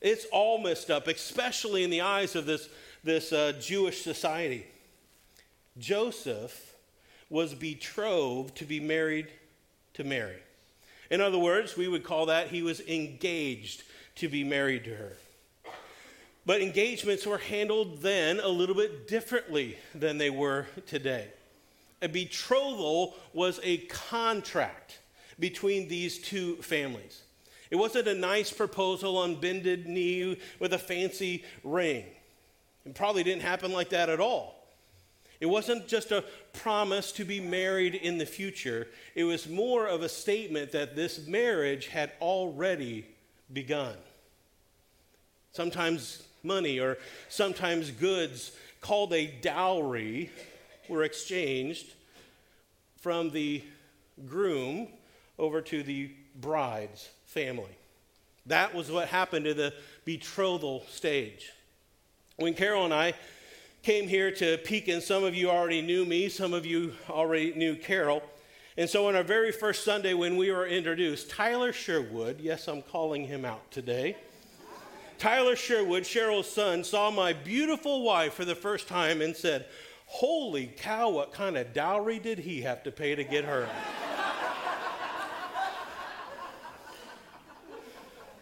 It's 0.00 0.24
all 0.32 0.58
messed 0.58 0.90
up, 0.90 1.08
especially 1.08 1.84
in 1.84 1.90
the 1.90 2.00
eyes 2.00 2.34
of 2.34 2.46
this, 2.46 2.68
this 3.04 3.32
uh, 3.32 3.52
Jewish 3.60 4.02
society. 4.02 4.66
Joseph 5.76 6.67
was 7.30 7.54
betrothed 7.54 8.56
to 8.56 8.64
be 8.64 8.80
married 8.80 9.28
to 9.94 10.04
Mary. 10.04 10.38
In 11.10 11.20
other 11.20 11.38
words, 11.38 11.76
we 11.76 11.88
would 11.88 12.04
call 12.04 12.26
that 12.26 12.48
he 12.48 12.62
was 12.62 12.80
engaged 12.80 13.82
to 14.16 14.28
be 14.28 14.44
married 14.44 14.84
to 14.84 14.94
her. 14.94 15.12
But 16.44 16.62
engagements 16.62 17.26
were 17.26 17.38
handled 17.38 18.00
then 18.00 18.40
a 18.40 18.48
little 18.48 18.74
bit 18.74 19.06
differently 19.06 19.76
than 19.94 20.18
they 20.18 20.30
were 20.30 20.66
today. 20.86 21.28
A 22.00 22.08
betrothal 22.08 23.14
was 23.32 23.60
a 23.62 23.78
contract 23.88 24.98
between 25.38 25.88
these 25.88 26.18
two 26.18 26.56
families. 26.56 27.22
It 27.70 27.76
wasn't 27.76 28.08
a 28.08 28.14
nice 28.14 28.50
proposal 28.50 29.18
on 29.18 29.40
bended 29.40 29.86
knee 29.86 30.38
with 30.58 30.72
a 30.72 30.78
fancy 30.78 31.44
ring. 31.62 32.04
It 32.86 32.94
probably 32.94 33.22
didn't 33.22 33.42
happen 33.42 33.72
like 33.72 33.90
that 33.90 34.08
at 34.08 34.20
all. 34.20 34.57
It 35.40 35.46
wasn't 35.46 35.86
just 35.86 36.10
a 36.10 36.24
promise 36.52 37.12
to 37.12 37.24
be 37.24 37.40
married 37.40 37.94
in 37.94 38.18
the 38.18 38.26
future, 38.26 38.88
it 39.14 39.24
was 39.24 39.48
more 39.48 39.86
of 39.86 40.02
a 40.02 40.08
statement 40.08 40.72
that 40.72 40.96
this 40.96 41.26
marriage 41.26 41.88
had 41.88 42.12
already 42.20 43.06
begun. 43.52 43.94
Sometimes 45.52 46.22
money 46.42 46.78
or 46.80 46.98
sometimes 47.28 47.90
goods 47.90 48.52
called 48.80 49.12
a 49.12 49.26
dowry 49.26 50.30
were 50.88 51.02
exchanged 51.02 51.94
from 53.00 53.30
the 53.30 53.62
groom 54.26 54.88
over 55.38 55.60
to 55.60 55.82
the 55.82 56.10
bride's 56.40 57.08
family. 57.26 57.76
That 58.46 58.74
was 58.74 58.90
what 58.90 59.08
happened 59.08 59.44
to 59.44 59.54
the 59.54 59.74
betrothal 60.04 60.84
stage. 60.90 61.52
When 62.36 62.54
Carol 62.54 62.84
and 62.84 62.94
I 62.94 63.14
came 63.88 64.06
here 64.06 64.30
to 64.30 64.58
Pekin, 64.58 65.00
some 65.00 65.24
of 65.24 65.34
you 65.34 65.48
already 65.48 65.80
knew 65.80 66.04
me, 66.04 66.28
some 66.28 66.52
of 66.52 66.66
you 66.66 66.92
already 67.08 67.54
knew 67.54 67.74
Carol. 67.74 68.22
And 68.76 68.86
so, 68.86 69.08
on 69.08 69.16
our 69.16 69.22
very 69.22 69.50
first 69.50 69.82
Sunday 69.82 70.12
when 70.12 70.36
we 70.36 70.52
were 70.52 70.66
introduced, 70.66 71.30
Tyler 71.30 71.72
Sherwood, 71.72 72.38
yes, 72.38 72.68
I'm 72.68 72.82
calling 72.82 73.24
him 73.24 73.46
out 73.46 73.70
today 73.70 74.18
Tyler 75.16 75.56
Sherwood, 75.56 76.02
Cheryl's 76.02 76.50
son, 76.50 76.84
saw 76.84 77.10
my 77.10 77.32
beautiful 77.32 78.02
wife 78.02 78.34
for 78.34 78.44
the 78.44 78.54
first 78.54 78.88
time 78.88 79.22
and 79.22 79.34
said, 79.34 79.64
Holy 80.04 80.66
cow, 80.66 81.08
what 81.08 81.32
kind 81.32 81.56
of 81.56 81.72
dowry 81.72 82.18
did 82.18 82.40
he 82.40 82.60
have 82.60 82.82
to 82.82 82.90
pay 82.90 83.14
to 83.14 83.24
get 83.24 83.46
her? 83.46 83.70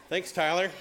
Thanks, 0.09 0.33
Tyler. 0.33 0.73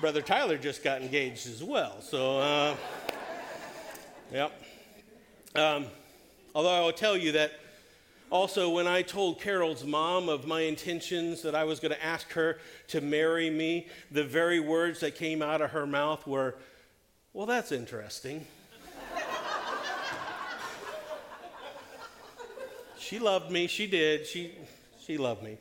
Brother 0.00 0.22
Tyler 0.22 0.58
just 0.58 0.82
got 0.82 1.02
engaged 1.02 1.46
as 1.46 1.62
well. 1.62 2.00
So, 2.00 2.38
uh, 2.38 2.76
yep. 4.32 4.52
Um, 5.54 5.86
although 6.54 6.70
I 6.70 6.80
will 6.80 6.92
tell 6.92 7.16
you 7.16 7.32
that 7.32 7.52
also, 8.30 8.70
when 8.70 8.88
I 8.88 9.02
told 9.02 9.40
Carol's 9.40 9.84
mom 9.84 10.28
of 10.28 10.46
my 10.46 10.62
intentions 10.62 11.42
that 11.42 11.54
I 11.54 11.62
was 11.62 11.78
going 11.78 11.92
to 11.92 12.04
ask 12.04 12.32
her 12.32 12.58
to 12.88 13.00
marry 13.00 13.48
me, 13.50 13.86
the 14.10 14.24
very 14.24 14.58
words 14.58 15.00
that 15.00 15.14
came 15.14 15.40
out 15.40 15.60
of 15.60 15.70
her 15.70 15.86
mouth 15.86 16.26
were, 16.26 16.56
Well, 17.32 17.46
that's 17.46 17.70
interesting. 17.70 18.44
she 22.98 23.20
loved 23.20 23.52
me. 23.52 23.68
She 23.68 23.86
did. 23.86 24.26
She, 24.26 24.52
she 25.00 25.18
loved 25.18 25.44
me. 25.44 25.58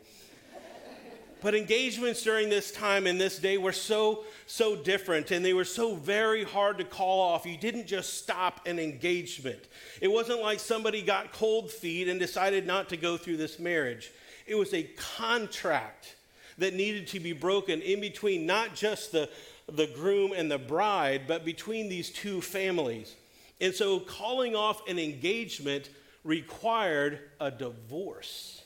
But 1.43 1.55
engagements 1.55 2.23
during 2.23 2.49
this 2.49 2.71
time 2.71 3.05
and 3.05 3.19
this 3.19 3.37
day 3.37 3.57
were 3.57 3.73
so, 3.73 4.23
so 4.47 4.77
different 4.77 5.29
and 5.31 5.43
they 5.43 5.53
were 5.53 5.65
so 5.65 5.93
very 5.93 6.45
hard 6.45 6.77
to 6.77 6.85
call 6.85 7.19
off. 7.19 7.45
You 7.45 7.57
didn't 7.57 7.85
just 7.85 8.13
stop 8.13 8.65
an 8.65 8.79
engagement. 8.79 9.59
It 9.99 10.07
wasn't 10.07 10.39
like 10.39 10.61
somebody 10.61 11.01
got 11.01 11.33
cold 11.33 11.69
feet 11.69 12.07
and 12.07 12.17
decided 12.17 12.65
not 12.65 12.87
to 12.89 12.97
go 12.97 13.17
through 13.17 13.37
this 13.37 13.59
marriage. 13.59 14.09
It 14.47 14.55
was 14.55 14.73
a 14.73 14.83
contract 15.17 16.15
that 16.59 16.75
needed 16.75 17.07
to 17.07 17.19
be 17.19 17.33
broken 17.33 17.81
in 17.81 17.99
between 17.99 18.45
not 18.45 18.73
just 18.73 19.11
the, 19.11 19.29
the 19.69 19.87
groom 19.87 20.31
and 20.33 20.49
the 20.49 20.57
bride, 20.57 21.23
but 21.27 21.43
between 21.43 21.89
these 21.89 22.09
two 22.09 22.39
families. 22.39 23.15
And 23.59 23.73
so 23.73 23.99
calling 23.99 24.55
off 24.55 24.87
an 24.87 24.97
engagement 24.97 25.89
required 26.23 27.19
a 27.41 27.51
divorce. 27.51 28.62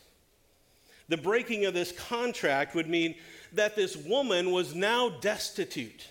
The 1.09 1.17
breaking 1.17 1.65
of 1.65 1.73
this 1.73 1.91
contract 1.91 2.75
would 2.75 2.87
mean 2.87 3.15
that 3.53 3.75
this 3.75 3.95
woman 3.95 4.51
was 4.51 4.75
now 4.75 5.09
destitute. 5.09 6.07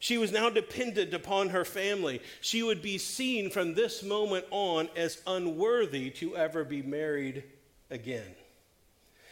She 0.00 0.18
was 0.18 0.32
now 0.32 0.50
dependent 0.50 1.14
upon 1.14 1.50
her 1.50 1.64
family. 1.64 2.20
She 2.40 2.62
would 2.62 2.82
be 2.82 2.98
seen 2.98 3.50
from 3.50 3.74
this 3.74 4.02
moment 4.02 4.44
on 4.50 4.88
as 4.96 5.22
unworthy 5.26 6.10
to 6.10 6.36
ever 6.36 6.64
be 6.64 6.82
married 6.82 7.44
again. 7.90 8.34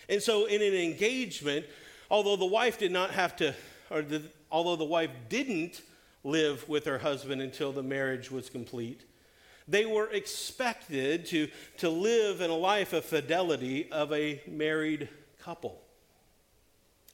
And 0.08 0.22
so, 0.22 0.46
in 0.46 0.62
an 0.62 0.74
engagement, 0.74 1.66
although 2.10 2.36
the 2.36 2.46
wife 2.46 2.78
did 2.78 2.92
not 2.92 3.10
have 3.10 3.36
to, 3.36 3.54
or 3.90 4.02
the, 4.02 4.22
although 4.50 4.76
the 4.76 4.84
wife 4.84 5.10
didn't 5.28 5.82
live 6.24 6.68
with 6.68 6.84
her 6.86 6.98
husband 6.98 7.42
until 7.42 7.72
the 7.72 7.82
marriage 7.82 8.30
was 8.30 8.48
complete, 8.48 9.02
they 9.68 9.86
were 9.86 10.10
expected 10.10 11.26
to, 11.26 11.48
to 11.78 11.88
live 11.88 12.40
in 12.40 12.50
a 12.50 12.56
life 12.56 12.92
of 12.92 13.04
fidelity 13.04 13.90
of 13.90 14.12
a 14.12 14.42
married 14.46 15.08
couple. 15.40 15.80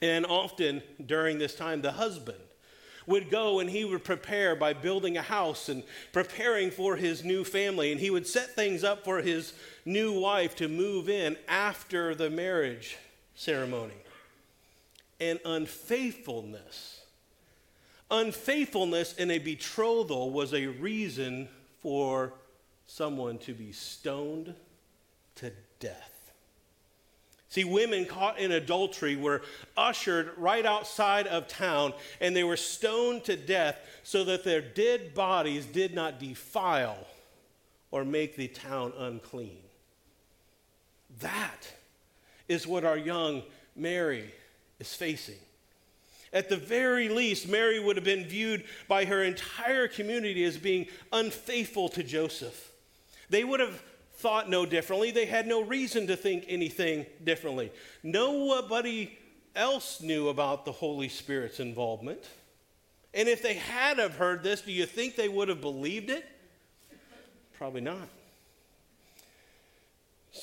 And 0.01 0.25
often 0.27 0.83
during 1.05 1.39
this 1.39 1.55
time, 1.55 1.83
the 1.83 1.93
husband 1.93 2.39
would 3.07 3.31
go 3.31 3.59
and 3.59 3.71
he 3.71 3.85
would 3.85 4.05
prepare 4.05 4.55
by 4.55 4.75
building 4.75 5.17
a 5.17 5.23
house 5.23 5.69
and 5.69 5.83
preparing 6.13 6.71
for 6.71 6.95
his 6.95 7.25
new 7.25 7.43
family. 7.43 7.91
And 7.91 8.01
he 8.01 8.11
would 8.11 8.27
set 8.27 8.55
things 8.55 8.85
up 8.85 9.05
for 9.05 9.23
his 9.23 9.55
new 9.85 10.21
wife 10.21 10.55
to 10.57 10.69
move 10.69 11.09
in 11.09 11.37
after 11.49 12.15
the 12.15 12.31
marriage 12.31 12.99
ceremony. 13.35 13.95
And 15.21 15.41
unfaithfulness, 15.45 17.01
unfaithfulness 18.11 19.15
in 19.15 19.31
a 19.31 19.39
betrothal 19.39 20.31
was 20.31 20.53
a 20.53 20.67
reason 20.67 21.49
for 21.81 22.33
someone 22.87 23.39
to 23.39 23.53
be 23.53 23.73
stoned 23.73 24.55
to 25.37 25.53
death. 25.81 26.33
See, 27.51 27.65
women 27.65 28.05
caught 28.05 28.39
in 28.39 28.53
adultery 28.53 29.17
were 29.17 29.43
ushered 29.77 30.33
right 30.37 30.67
outside 30.67 31.27
of 31.27 31.49
town 31.49 31.95
and 32.21 32.37
they 32.37 32.45
were 32.45 32.59
stoned 32.59 33.25
to 33.25 33.37
death 33.37 33.79
so 34.03 34.25
that 34.25 34.45
their 34.45 34.61
dead 34.61 35.15
bodies 35.15 35.65
did 35.65 35.95
not 35.95 36.21
defile 36.21 37.07
or 37.91 38.05
make 38.05 38.37
the 38.37 38.49
town 38.49 38.93
unclean. 38.99 39.59
That 41.21 41.75
is 42.49 42.67
what 42.67 42.85
our 42.85 42.99
young 42.99 43.43
Mary 43.75 44.33
is 44.79 44.95
facing. 44.95 45.39
At 46.33 46.49
the 46.49 46.57
very 46.57 47.09
least, 47.09 47.49
Mary 47.49 47.81
would 47.81 47.97
have 47.97 48.05
been 48.05 48.25
viewed 48.25 48.65
by 48.87 49.05
her 49.05 49.23
entire 49.23 49.89
community 49.89 50.45
as 50.45 50.57
being 50.57 50.87
unfaithful 51.13 51.89
to 51.91 52.03
Joseph. 52.03 52.73
They 53.31 53.45
would 53.45 53.61
have 53.61 53.83
thought 54.15 54.51
no 54.51 54.67
differently. 54.67 55.11
They 55.11 55.27
had 55.27 55.47
no 55.47 55.63
reason 55.63 56.07
to 56.09 56.17
think 56.17 56.45
anything 56.49 57.07
differently. 57.23 57.73
Nobody 58.03 59.17
else 59.55 60.01
knew 60.01 60.29
about 60.29 60.65
the 60.65 60.73
Holy 60.73 61.09
Spirit's 61.09 61.61
involvement. 61.61 62.21
And 63.15 63.29
if 63.29 63.43
they 63.43 63.55
had 63.55 63.99
have 63.99 64.17
heard 64.17 64.43
this, 64.43 64.61
do 64.61 64.73
you 64.73 64.87
think 64.87 65.17
they 65.17 65.29
would 65.29 65.49
have 65.49 65.61
believed 65.61 66.11
it? 66.11 66.27
Probably 67.57 67.81
not. 67.81 68.09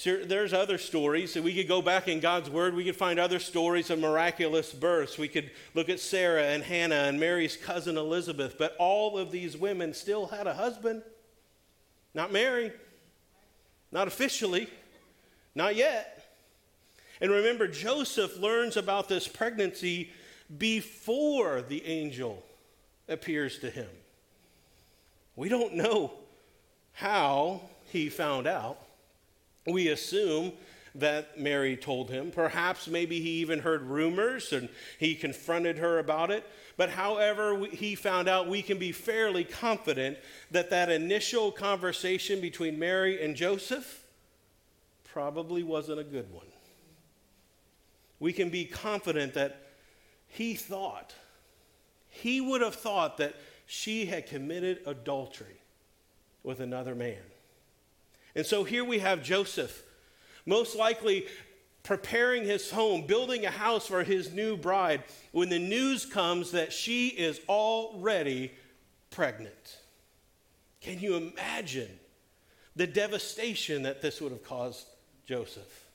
There's 0.03 0.53
other 0.53 0.77
stories. 0.77 1.35
We 1.35 1.55
could 1.55 1.67
go 1.67 1.81
back 1.81 2.07
in 2.07 2.19
God's 2.19 2.49
Word. 2.49 2.75
We 2.75 2.83
could 2.83 2.95
find 2.95 3.19
other 3.19 3.39
stories 3.39 3.89
of 3.89 3.99
miraculous 3.99 4.73
births. 4.73 5.17
We 5.17 5.27
could 5.27 5.51
look 5.73 5.89
at 5.89 5.99
Sarah 5.99 6.43
and 6.43 6.63
Hannah 6.63 6.95
and 6.95 7.19
Mary's 7.19 7.55
cousin 7.55 7.97
Elizabeth. 7.97 8.57
But 8.57 8.75
all 8.77 9.17
of 9.17 9.31
these 9.31 9.55
women 9.55 9.93
still 9.93 10.27
had 10.27 10.47
a 10.47 10.53
husband, 10.53 11.03
not 12.13 12.31
Mary. 12.31 12.71
Not 13.91 14.07
officially, 14.09 14.67
not 15.53 15.77
yet. 15.77 16.27
And 17.21 17.31
remember, 17.31 17.65
Joseph 17.65 18.37
learns 18.37 18.75
about 18.75 19.07
this 19.07 19.25
pregnancy 19.25 20.11
before 20.57 21.61
the 21.61 21.85
angel 21.85 22.43
appears 23.07 23.59
to 23.59 23.69
him. 23.69 23.87
We 25.37 25.47
don't 25.47 25.75
know 25.75 26.11
how 26.91 27.61
he 27.85 28.09
found 28.09 28.47
out. 28.47 28.84
We 29.65 29.89
assume 29.89 30.53
that 30.95 31.37
Mary 31.37 31.75
told 31.75 32.09
him. 32.09 32.31
Perhaps 32.31 32.87
maybe 32.87 33.19
he 33.19 33.41
even 33.41 33.59
heard 33.59 33.81
rumors 33.83 34.53
and 34.53 34.69
he 34.97 35.13
confronted 35.13 35.77
her 35.77 35.99
about 35.99 36.31
it. 36.31 36.49
But 36.77 36.89
however 36.89 37.65
he 37.65 37.95
found 37.95 38.29
out, 38.29 38.47
we 38.47 38.61
can 38.61 38.77
be 38.77 38.91
fairly 38.91 39.43
confident 39.43 40.17
that 40.51 40.69
that 40.69 40.89
initial 40.89 41.51
conversation 41.51 42.39
between 42.39 42.79
Mary 42.79 43.23
and 43.23 43.35
Joseph 43.35 44.05
probably 45.03 45.63
wasn't 45.63 45.99
a 45.99 46.03
good 46.03 46.31
one. 46.31 46.47
We 48.19 48.31
can 48.31 48.49
be 48.49 48.65
confident 48.65 49.33
that 49.33 49.61
he 50.27 50.55
thought, 50.55 51.13
he 52.09 52.39
would 52.39 52.61
have 52.61 52.75
thought 52.75 53.17
that 53.17 53.35
she 53.65 54.05
had 54.05 54.27
committed 54.27 54.79
adultery 54.85 55.59
with 56.43 56.59
another 56.61 56.95
man. 56.95 57.21
And 58.35 58.45
so 58.45 58.63
here 58.63 58.83
we 58.83 58.99
have 58.99 59.23
Joseph, 59.23 59.83
most 60.45 60.75
likely 60.75 61.27
preparing 61.83 62.43
his 62.43 62.71
home, 62.71 63.05
building 63.05 63.45
a 63.45 63.51
house 63.51 63.87
for 63.87 64.03
his 64.03 64.33
new 64.33 64.57
bride, 64.57 65.03
when 65.31 65.49
the 65.49 65.59
news 65.59 66.05
comes 66.05 66.51
that 66.51 66.73
she 66.73 67.09
is 67.09 67.39
already 67.47 68.51
pregnant. 69.11 69.77
Can 70.81 70.99
you 70.99 71.15
imagine 71.15 71.89
the 72.75 72.87
devastation 72.87 73.83
that 73.83 74.01
this 74.01 74.19
would 74.19 74.31
have 74.31 74.43
caused 74.43 74.85
Joseph? 75.25 75.85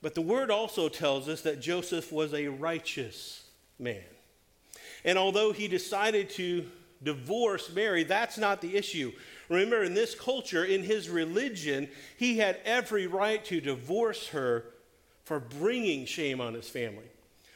But 0.00 0.14
the 0.14 0.22
word 0.22 0.50
also 0.50 0.88
tells 0.88 1.28
us 1.28 1.42
that 1.42 1.60
Joseph 1.60 2.12
was 2.12 2.32
a 2.34 2.48
righteous 2.48 3.44
man. 3.78 4.02
And 5.04 5.18
although 5.18 5.52
he 5.52 5.66
decided 5.68 6.30
to 6.30 6.66
divorce 7.02 7.72
Mary, 7.74 8.04
that's 8.04 8.38
not 8.38 8.60
the 8.60 8.76
issue. 8.76 9.12
Remember, 9.48 9.82
in 9.82 9.94
this 9.94 10.14
culture, 10.14 10.64
in 10.64 10.82
his 10.82 11.08
religion, 11.08 11.88
he 12.16 12.38
had 12.38 12.58
every 12.64 13.06
right 13.06 13.44
to 13.46 13.60
divorce 13.60 14.28
her 14.28 14.64
for 15.24 15.40
bringing 15.40 16.06
shame 16.06 16.40
on 16.40 16.54
his 16.54 16.68
family. 16.68 17.04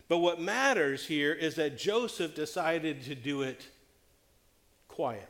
But 0.09 0.18
what 0.18 0.40
matters 0.40 1.07
here 1.07 1.33
is 1.33 1.57
that 1.57 1.79
Joseph 1.79 2.35
decided 2.35 3.05
to 3.05 3.14
do 3.14 3.42
it 3.42 3.66
quietly. 4.88 5.24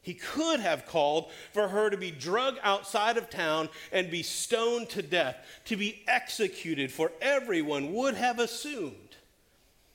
He 0.00 0.14
could 0.14 0.58
have 0.58 0.86
called 0.86 1.30
for 1.52 1.68
her 1.68 1.88
to 1.88 1.96
be 1.96 2.10
drugged 2.10 2.58
outside 2.62 3.16
of 3.16 3.30
town 3.30 3.68
and 3.92 4.10
be 4.10 4.24
stoned 4.24 4.88
to 4.90 5.02
death, 5.02 5.36
to 5.66 5.76
be 5.76 6.02
executed, 6.08 6.90
for 6.90 7.12
everyone 7.20 7.92
would 7.92 8.14
have 8.14 8.40
assumed 8.40 8.96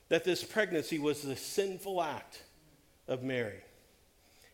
that 0.08 0.24
this 0.24 0.44
pregnancy 0.44 0.98
was 0.98 1.22
the 1.22 1.36
sinful 1.36 2.02
act 2.02 2.44
of 3.08 3.22
Mary. 3.22 3.60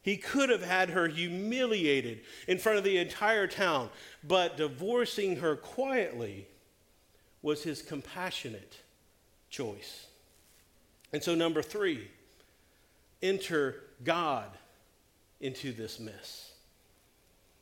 He 0.03 0.17
could 0.17 0.49
have 0.49 0.63
had 0.63 0.89
her 0.89 1.07
humiliated 1.07 2.21
in 2.47 2.57
front 2.59 2.77
of 2.77 2.83
the 2.83 2.97
entire 2.97 3.47
town, 3.47 3.89
but 4.23 4.57
divorcing 4.57 5.37
her 5.37 5.55
quietly 5.55 6.45
was 7.41 7.63
his 7.63 7.81
compassionate 7.81 8.81
choice. 9.49 10.07
And 11.13 11.23
so, 11.23 11.35
number 11.35 11.61
three, 11.61 12.09
enter 13.21 13.81
God 14.03 14.49
into 15.39 15.71
this 15.71 15.99
mess. 15.99 16.51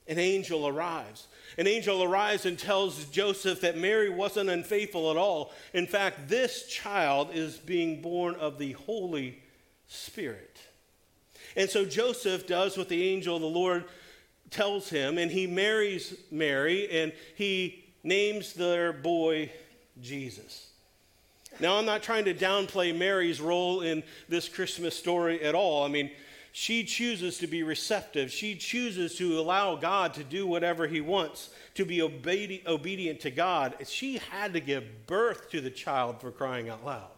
An 0.07 0.17
angel 0.17 0.67
arrives. 0.67 1.27
An 1.59 1.67
angel 1.67 2.03
arrives 2.03 2.47
and 2.47 2.57
tells 2.57 3.05
Joseph 3.05 3.61
that 3.61 3.77
Mary 3.77 4.09
wasn't 4.09 4.49
unfaithful 4.49 5.11
at 5.11 5.17
all. 5.17 5.53
In 5.73 5.85
fact, 5.85 6.27
this 6.27 6.67
child 6.67 7.29
is 7.33 7.57
being 7.57 8.01
born 8.01 8.33
of 8.35 8.57
the 8.57 8.71
Holy 8.71 9.43
Spirit. 9.87 10.57
And 11.55 11.69
so 11.69 11.85
Joseph 11.85 12.47
does 12.47 12.77
what 12.77 12.89
the 12.89 13.09
angel 13.09 13.35
of 13.35 13.41
the 13.41 13.47
Lord 13.47 13.85
tells 14.49 14.89
him, 14.89 15.17
and 15.17 15.31
he 15.31 15.47
marries 15.47 16.13
Mary, 16.29 16.89
and 16.89 17.13
he 17.35 17.85
names 18.03 18.53
their 18.53 18.93
boy 18.93 19.51
Jesus. 20.01 20.67
Now, 21.59 21.77
I'm 21.77 21.85
not 21.85 22.03
trying 22.03 22.25
to 22.25 22.33
downplay 22.33 22.97
Mary's 22.97 23.41
role 23.41 23.81
in 23.81 24.03
this 24.29 24.47
Christmas 24.47 24.95
story 24.95 25.41
at 25.43 25.53
all. 25.53 25.83
I 25.83 25.89
mean, 25.89 26.11
she 26.53 26.83
chooses 26.83 27.37
to 27.37 27.47
be 27.47 27.63
receptive. 27.63 28.31
She 28.31 28.55
chooses 28.55 29.15
to 29.17 29.39
allow 29.39 29.75
God 29.75 30.13
to 30.15 30.23
do 30.23 30.45
whatever 30.45 30.87
He 30.87 30.99
wants, 30.99 31.49
to 31.75 31.85
be 31.85 31.99
obedi- 31.99 32.65
obedient 32.65 33.21
to 33.21 33.31
God. 33.31 33.75
She 33.85 34.17
had 34.17 34.53
to 34.53 34.59
give 34.59 35.07
birth 35.07 35.49
to 35.51 35.61
the 35.61 35.69
child 35.69 36.19
for 36.19 36.31
crying 36.31 36.69
out 36.69 36.85
loud. 36.85 37.11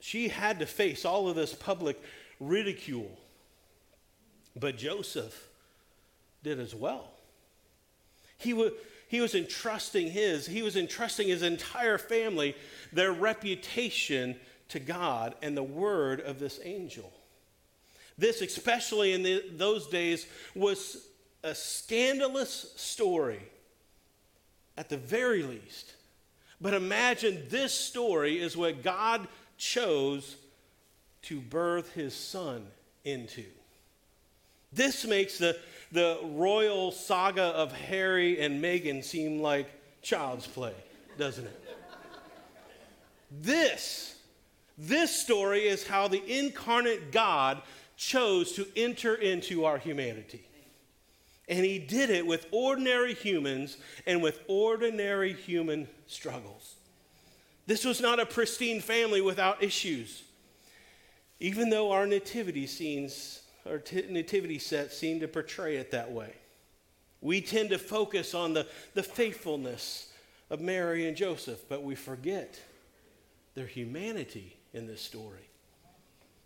She 0.00 0.28
had 0.28 0.58
to 0.60 0.66
face 0.66 1.04
all 1.04 1.28
of 1.28 1.36
this 1.36 1.54
public 1.54 2.00
ridicule. 2.40 3.18
But 4.56 4.76
Joseph 4.76 5.48
did 6.42 6.58
as 6.58 6.74
well. 6.74 7.10
He, 8.38 8.70
he 9.08 9.20
was 9.20 9.34
entrusting 9.34 10.10
his, 10.10 10.46
he 10.46 10.62
was 10.62 10.76
entrusting 10.76 11.28
his 11.28 11.42
entire 11.42 11.98
family, 11.98 12.54
their 12.92 13.12
reputation 13.12 14.36
to 14.68 14.78
God 14.78 15.34
and 15.42 15.56
the 15.56 15.62
word 15.62 16.20
of 16.20 16.38
this 16.38 16.60
angel. 16.62 17.12
This, 18.16 18.40
especially 18.40 19.12
in 19.12 19.22
the, 19.22 19.44
those 19.52 19.86
days, 19.86 20.26
was 20.54 21.06
a 21.42 21.54
scandalous 21.54 22.72
story 22.76 23.40
at 24.76 24.88
the 24.88 24.96
very 24.96 25.42
least. 25.42 25.94
But 26.60 26.74
imagine 26.74 27.46
this 27.48 27.72
story 27.72 28.40
is 28.40 28.56
what 28.56 28.82
God 28.82 29.28
chose 29.56 30.36
to 31.22 31.40
birth 31.40 31.92
his 31.92 32.14
son 32.14 32.66
into. 33.04 33.44
This 34.72 35.06
makes 35.06 35.38
the, 35.38 35.58
the 35.92 36.18
royal 36.22 36.90
saga 36.92 37.42
of 37.42 37.72
Harry 37.72 38.40
and 38.40 38.62
Meghan 38.62 39.02
seem 39.02 39.40
like 39.40 39.68
child's 40.02 40.46
play, 40.46 40.74
doesn't 41.16 41.46
it? 41.46 41.64
this, 43.30 44.16
this 44.76 45.10
story 45.20 45.66
is 45.66 45.86
how 45.86 46.08
the 46.08 46.22
incarnate 46.38 47.12
God 47.12 47.62
chose 47.96 48.52
to 48.52 48.66
enter 48.76 49.14
into 49.14 49.64
our 49.64 49.78
humanity. 49.78 50.44
And 51.48 51.64
he 51.64 51.78
did 51.78 52.10
it 52.10 52.26
with 52.26 52.46
ordinary 52.52 53.14
humans 53.14 53.78
and 54.06 54.22
with 54.22 54.40
ordinary 54.48 55.32
human 55.32 55.88
struggles. 56.06 56.74
This 57.66 57.84
was 57.84 58.00
not 58.00 58.20
a 58.20 58.26
pristine 58.26 58.80
family 58.80 59.20
without 59.20 59.62
issues. 59.62 60.22
Even 61.40 61.70
though 61.70 61.92
our 61.92 62.06
nativity 62.06 62.66
scenes, 62.66 63.42
our 63.66 63.78
t- 63.78 64.06
nativity 64.08 64.58
sets 64.58 64.96
seem 64.96 65.20
to 65.20 65.28
portray 65.28 65.76
it 65.76 65.92
that 65.92 66.10
way. 66.10 66.32
We 67.20 67.40
tend 67.40 67.70
to 67.70 67.78
focus 67.78 68.34
on 68.34 68.54
the, 68.54 68.66
the 68.94 69.02
faithfulness 69.02 70.12
of 70.50 70.60
Mary 70.60 71.06
and 71.06 71.16
Joseph, 71.16 71.68
but 71.68 71.82
we 71.82 71.94
forget 71.94 72.60
their 73.54 73.66
humanity 73.66 74.56
in 74.72 74.86
this 74.86 75.00
story. 75.00 75.48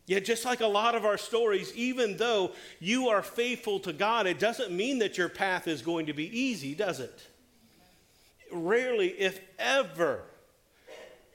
Yet, 0.06 0.24
just 0.24 0.44
like 0.44 0.60
a 0.60 0.66
lot 0.66 0.94
of 0.94 1.04
our 1.04 1.16
stories, 1.16 1.72
even 1.74 2.16
though 2.16 2.52
you 2.80 3.08
are 3.08 3.22
faithful 3.22 3.78
to 3.80 3.92
God, 3.92 4.26
it 4.26 4.38
doesn't 4.38 4.72
mean 4.72 4.98
that 4.98 5.16
your 5.16 5.28
path 5.28 5.68
is 5.68 5.80
going 5.80 6.06
to 6.06 6.12
be 6.12 6.38
easy, 6.38 6.74
does 6.74 7.00
it? 7.00 7.26
Rarely, 8.50 9.08
if 9.08 9.40
ever, 9.58 10.22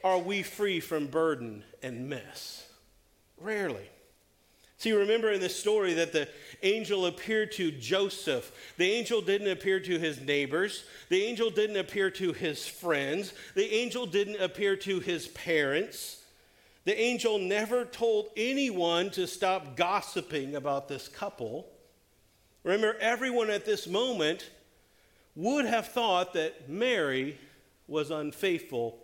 are 0.04 0.20
we 0.20 0.43
free 0.43 0.80
from 0.80 1.08
burden 1.08 1.63
and 1.82 2.10
mess. 2.10 2.66
Rarely. 3.39 3.89
See, 4.80 4.91
remember 4.91 5.32
in 5.32 5.39
this 5.39 5.60
story 5.60 5.95
that 5.95 6.13
the 6.13 6.30
angel 6.62 7.08
appeared 7.08 7.52
to 7.54 7.71
Joseph. 7.71 8.52
The 8.78 8.91
angel 8.91 9.21
didn't 9.21 9.50
appear 9.50 9.80
to 9.80 9.97
his 9.97 10.21
neighbors. 10.21 10.84
The 11.10 11.23
angel 11.23 11.50
didn't 11.50 11.78
appear 11.78 12.12
to 12.12 12.32
his 12.32 12.67
friends. 12.67 13.34
The 13.56 13.73
angel 13.73 14.06
didn't 14.06 14.39
appear 14.39 14.76
to 14.78 15.00
his 15.00 15.28
parents. 15.30 16.23
The 16.86 17.00
angel 17.00 17.39
never 17.39 17.86
told 17.86 18.30
anyone 18.38 19.10
to 19.12 19.26
stop 19.26 19.76
gossiping 19.76 20.56
about 20.56 20.88
this 20.88 21.08
couple. 21.08 21.67
Remember, 22.63 22.95
everyone 23.00 23.50
at 23.50 23.65
this 23.65 23.88
moment 23.88 24.47
would 25.36 25.65
have 25.65 25.88
thought 25.88 26.34
that 26.34 26.69
Mary 26.69 27.39
was 27.88 28.12
unfaithful 28.12 29.00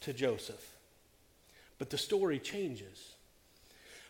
to 0.00 0.12
Joseph. 0.12 0.76
But 1.78 1.90
the 1.90 1.98
story 1.98 2.38
changes. 2.38 3.13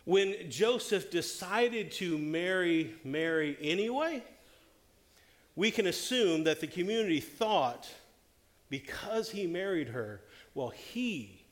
When 0.05 0.49
Joseph 0.49 1.11
decided 1.11 1.91
to 1.93 2.17
marry 2.17 2.95
Mary 3.03 3.57
anyway, 3.59 4.23
we 5.55 5.71
can 5.71 5.87
assume 5.87 6.43
that 6.45 6.61
the 6.61 6.67
community 6.67 7.19
thought 7.19 7.89
because 8.69 9.31
he 9.31 9.47
married 9.47 9.89
her, 9.89 10.21
well, 10.53 10.69
he 10.69 11.45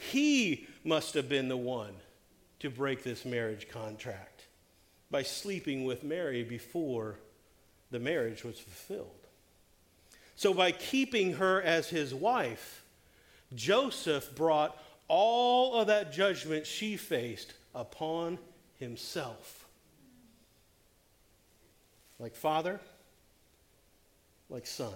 he 0.00 0.66
must 0.82 1.12
have 1.12 1.28
been 1.28 1.48
the 1.48 1.56
one 1.56 1.94
to 2.60 2.70
break 2.70 3.02
this 3.02 3.26
marriage 3.26 3.68
contract 3.68 4.46
by 5.10 5.22
sleeping 5.22 5.84
with 5.84 6.02
Mary 6.02 6.42
before 6.42 7.18
the 7.90 7.98
marriage 7.98 8.42
was 8.42 8.58
fulfilled. 8.58 9.26
So, 10.36 10.54
by 10.54 10.72
keeping 10.72 11.34
her 11.34 11.60
as 11.60 11.90
his 11.90 12.14
wife, 12.14 12.82
Joseph 13.54 14.34
brought 14.34 14.80
all 15.06 15.74
of 15.74 15.88
that 15.88 16.12
judgment 16.14 16.66
she 16.66 16.96
faced 16.96 17.52
upon 17.74 18.38
himself. 18.78 19.66
Like 22.18 22.34
father, 22.34 22.80
like 24.48 24.66
son. 24.66 24.94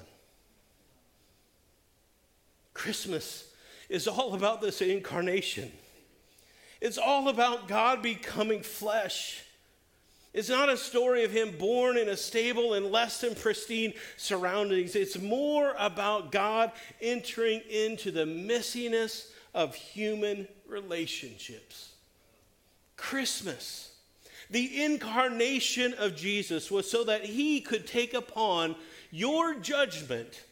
Christmas 2.75 3.49
is 3.89 4.09
all 4.09 4.35
about 4.35 4.61
this 4.61 4.83
incarnation. 4.83 5.71
It's 6.81 6.99
all 6.99 7.29
about 7.29 7.69
God 7.69 8.03
becoming 8.03 8.63
flesh. 8.63 9.43
It's 10.35 10.49
not 10.49 10.69
a 10.69 10.77
story 10.77 11.23
of 11.25 11.31
him 11.31 11.57
born 11.57 11.97
in 11.97 12.09
a 12.09 12.17
stable 12.17 12.75
and 12.75 12.91
less 12.91 13.21
than 13.21 13.37
pristine 13.37 13.95
surroundings. 14.17 14.97
It's 14.97 15.19
more 15.19 15.75
about 15.79 16.33
God 16.33 16.73
entering 17.01 17.61
into 17.71 18.11
the 18.11 18.25
messiness 18.25 19.29
of 19.55 19.77
human 19.77 20.49
relationships. 20.67 21.94
Christmas, 23.05 23.93
the 24.49 24.83
incarnation 24.83 25.93
of 25.99 26.17
Jesus, 26.17 26.71
was 26.71 26.91
so 26.91 27.05
that 27.05 27.27
he 27.27 27.61
could 27.61 27.87
take 27.87 28.15
upon 28.15 28.77
your 29.11 29.55
judgment 29.57 30.43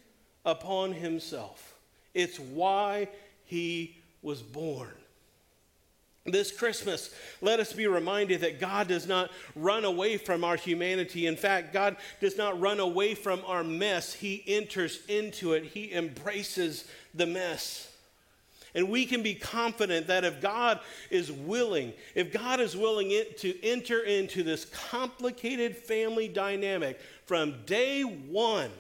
upon 0.45 0.93
himself. 0.93 1.79
It's 2.13 2.39
why 2.39 3.09
he 3.47 3.97
was 4.21 4.43
born. 4.43 4.93
This 6.27 6.53
Christmas, 6.53 7.15
let 7.41 7.59
us 7.59 7.73
be 7.73 7.87
reminded 7.87 8.43
that 8.43 8.61
God 8.61 8.87
does 8.87 9.09
not 9.09 9.31
run 9.57 9.87
away 9.87 10.19
from 10.19 10.45
our 10.45 10.57
humanity. 10.57 11.27
In 11.27 11.37
fact, 11.37 11.73
God 11.73 11.97
does 12.21 12.37
not 12.37 12.61
run 12.61 12.81
away 12.81 13.15
from 13.15 13.41
our 13.47 13.65
mess. 13.65 14.13
He 14.13 14.45
enters 14.47 15.01
into 15.09 15.55
it, 15.55 15.65
He 15.65 15.91
embraces 15.91 16.85
the 17.15 17.27
mess. 17.27 17.92
And 18.75 18.89
we 18.89 19.05
can 19.05 19.23
be 19.23 19.35
confident 19.35 20.07
that 20.07 20.25
if 20.25 20.41
God 20.41 20.81
is 21.11 21.31
willing, 21.31 21.93
if 22.15 22.33
God 22.33 22.59
is 22.59 22.77
willing 22.77 23.11
to 23.39 23.65
enter 23.65 24.01
into 24.01 24.43
this 24.43 24.65
complicated 24.65 25.77
family 25.77 26.27
dynamic 26.27 26.99
from 27.27 27.65
day 27.67 28.03
one, 28.03 28.71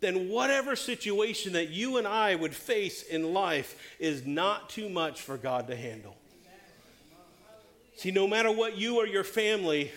then 0.00 0.28
whatever 0.28 0.74
situation 0.74 1.52
that 1.52 1.68
you 1.68 1.98
and 1.98 2.08
I 2.08 2.34
would 2.34 2.54
face 2.54 3.02
in 3.02 3.32
life 3.34 3.94
is 3.98 4.26
not 4.26 4.68
too 4.70 4.88
much 4.88 5.20
for 5.20 5.36
God 5.36 5.68
to 5.68 5.76
handle. 5.76 6.16
See, 7.96 8.10
no 8.10 8.26
matter 8.26 8.50
what 8.50 8.76
you 8.76 8.96
or 8.96 9.06
your 9.06 9.24
family 9.24 9.92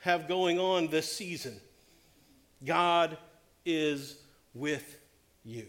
have 0.00 0.28
going 0.28 0.58
on 0.58 0.88
this 0.88 1.12
season, 1.12 1.60
God 2.64 3.18
is 3.66 4.16
with 4.54 4.98
you. 5.44 5.66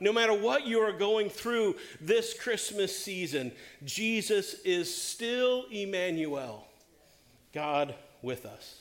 No 0.00 0.12
matter 0.12 0.34
what 0.34 0.66
you 0.66 0.80
are 0.80 0.92
going 0.92 1.30
through 1.30 1.76
this 2.00 2.38
Christmas 2.38 2.96
season, 2.96 3.52
Jesus 3.84 4.54
is 4.64 4.94
still 4.94 5.66
Emmanuel, 5.70 6.66
God 7.52 7.94
with 8.22 8.44
us. 8.44 8.80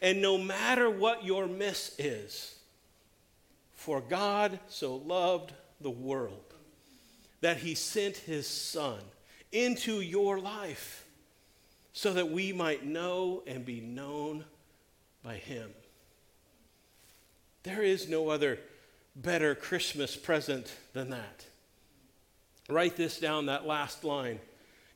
And 0.00 0.20
no 0.20 0.38
matter 0.38 0.90
what 0.90 1.24
your 1.24 1.46
miss 1.46 1.94
is, 1.98 2.56
for 3.74 4.00
God 4.00 4.58
so 4.68 4.96
loved 4.96 5.52
the 5.80 5.90
world 5.90 6.54
that 7.40 7.58
he 7.58 7.74
sent 7.74 8.16
his 8.16 8.46
Son 8.46 9.00
into 9.50 10.00
your 10.00 10.38
life 10.38 11.04
so 11.92 12.12
that 12.12 12.30
we 12.30 12.52
might 12.52 12.86
know 12.86 13.42
and 13.46 13.64
be 13.66 13.80
known 13.80 14.44
by 15.22 15.34
him. 15.34 15.70
There 17.64 17.82
is 17.82 18.08
no 18.08 18.28
other 18.28 18.58
better 19.14 19.54
Christmas 19.54 20.16
present 20.16 20.74
than 20.92 21.10
that. 21.10 21.44
Write 22.68 22.96
this 22.96 23.18
down, 23.18 23.46
that 23.46 23.66
last 23.66 24.04
line 24.04 24.38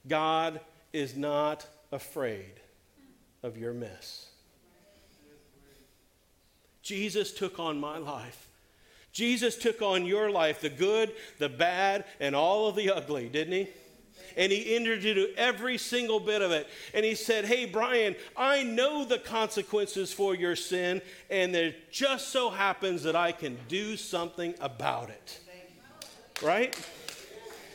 God 0.07 0.61
is 0.93 1.17
not 1.17 1.67
afraid 1.93 2.53
of 3.43 3.59
your 3.59 3.73
mess. 3.73 4.27
Jesus 6.83 7.33
took 7.33 7.59
on 7.59 7.81
my 7.81 7.99
life 7.99 8.47
Jesus 9.17 9.57
took 9.57 9.81
on 9.81 10.05
your 10.05 10.31
life, 10.31 10.61
the 10.61 10.69
good, 10.69 11.11
the 11.39 11.49
bad, 11.49 12.05
and 12.21 12.37
all 12.37 12.69
of 12.69 12.77
the 12.77 12.91
ugly, 12.91 13.31
didn't 13.31 13.55
he? 13.55 13.69
And 14.37 14.53
he 14.53 14.77
entered 14.77 15.05
into 15.05 15.29
every 15.37 15.79
single 15.79 16.21
bit 16.21 16.43
of 16.43 16.51
it. 16.51 16.69
And 16.93 17.05
he 17.05 17.15
said, 17.15 17.45
Hey, 17.45 17.65
Brian, 17.65 18.17
I 18.37 18.63
know 18.63 19.05
the 19.05 19.19
consequences 19.19 20.13
for 20.13 20.35
your 20.35 20.57
sin, 20.57 21.01
and 21.31 21.55
it 21.55 21.91
just 21.91 22.29
so 22.29 22.51
happens 22.51 23.03
that 23.05 23.17
I 23.17 23.33
can 23.33 23.59
do 23.69 23.97
something 23.97 24.55
about 24.61 25.11
it. 25.11 25.41
Right? 26.43 26.77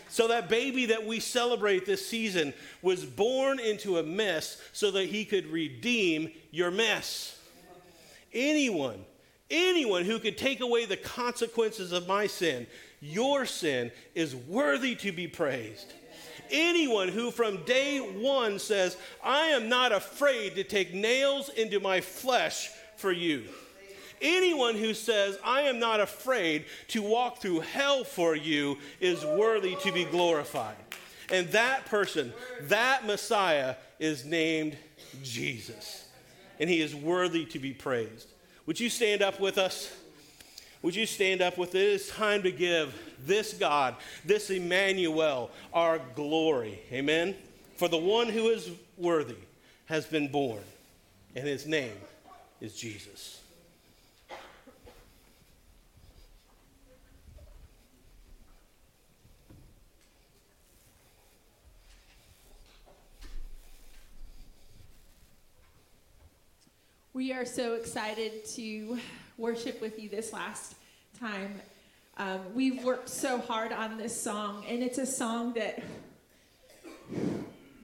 So, 0.10 0.28
that 0.28 0.50
baby 0.50 0.88
that 0.88 1.06
we 1.06 1.22
celebrate 1.22 1.86
this 1.86 2.06
season 2.06 2.54
was 2.82 3.06
born 3.06 3.60
into 3.60 3.98
a 3.98 4.04
mess 4.04 4.62
so 4.74 4.92
that 4.92 5.06
he 5.06 5.24
could 5.24 5.48
redeem 5.48 6.32
your 6.52 6.70
mess. 6.70 7.40
Anyone 8.34 9.06
anyone 9.52 10.06
who 10.06 10.18
could 10.18 10.38
take 10.38 10.62
away 10.62 10.86
the 10.86 10.98
consequences 10.98 11.92
of 11.92 12.08
my 12.08 12.26
sin, 12.26 12.66
your 13.02 13.46
sin, 13.46 13.92
is 14.16 14.36
worthy 14.36 14.96
to 14.96 15.12
be 15.12 15.28
praised. 15.28 15.94
Anyone 16.52 17.08
who 17.08 17.32
from 17.32 17.64
day 17.64 18.00
one 18.00 18.60
says, 18.60 18.98
I 19.24 19.48
am 19.48 19.70
not 19.70 19.92
afraid 19.92 20.56
to 20.56 20.64
take 20.64 20.94
nails 20.94 21.50
into 21.50 21.80
my 21.80 22.02
flesh 22.02 22.70
for 22.98 23.12
you. 23.12 23.46
Anyone 24.22 24.76
who 24.76 24.94
says, 24.94 25.40
I 25.44 25.62
am 25.62 25.80
not 25.80 26.00
afraid 26.00 26.66
to 26.90 27.02
walk 27.02 27.40
through 27.40 27.62
hell 27.62 28.04
for 28.04 28.36
you 28.36 28.78
is 29.00 29.26
worthy 29.26 29.76
to 29.78 29.92
be 29.92 30.06
glorified. 30.06 30.76
And 31.32 31.48
that 31.50 31.86
person, 31.86 32.34
that 32.64 33.06
Messiah, 33.06 33.76
is 34.00 34.26
named 34.26 34.78
Jesus. 35.24 36.06
And 36.60 36.70
he 36.70 36.82
is 36.82 36.94
worthy 36.94 37.46
to 37.46 37.60
be 37.60 37.74
praised. 37.74 38.28
Would 38.68 38.80
you 38.80 38.90
stand 38.90 39.22
up 39.22 39.40
with 39.40 39.58
us? 39.58 39.92
Would 40.82 40.96
you 40.96 41.06
stand 41.06 41.42
up 41.42 41.58
with 41.58 41.76
it? 41.76 41.82
It 41.82 41.94
is 41.94 42.08
time 42.08 42.42
to 42.44 42.52
give 42.52 42.94
this 43.26 43.54
God, 43.54 43.96
this 44.26 44.50
Emmanuel, 44.50 45.52
our 45.74 46.00
glory. 46.16 46.80
Amen? 46.92 47.36
For 47.76 47.88
the 47.88 47.98
one 47.98 48.30
who 48.30 48.50
is 48.50 48.72
worthy 48.98 49.36
has 49.86 50.06
been 50.06 50.28
born, 50.28 50.64
and 51.36 51.48
his 51.48 51.68
name 51.68 51.98
is 52.60 52.76
Jesus. 52.76 53.42
We 67.14 67.34
are 67.34 67.46
so 67.46 67.74
excited 67.74 68.46
to 68.56 68.98
worship 69.38 69.82
with 69.82 70.00
you 70.00 70.10
this 70.10 70.34
last 70.34 70.76
time. 71.20 71.62
Um, 72.18 72.40
we've 72.54 72.84
worked 72.84 73.10
so 73.10 73.40
hard 73.40 73.72
on 73.72 73.98
this 73.98 74.20
song, 74.20 74.66
and 74.68 74.84
it's 74.84 74.98
a 74.98 75.06
song 75.06 75.54
that, 75.54 75.82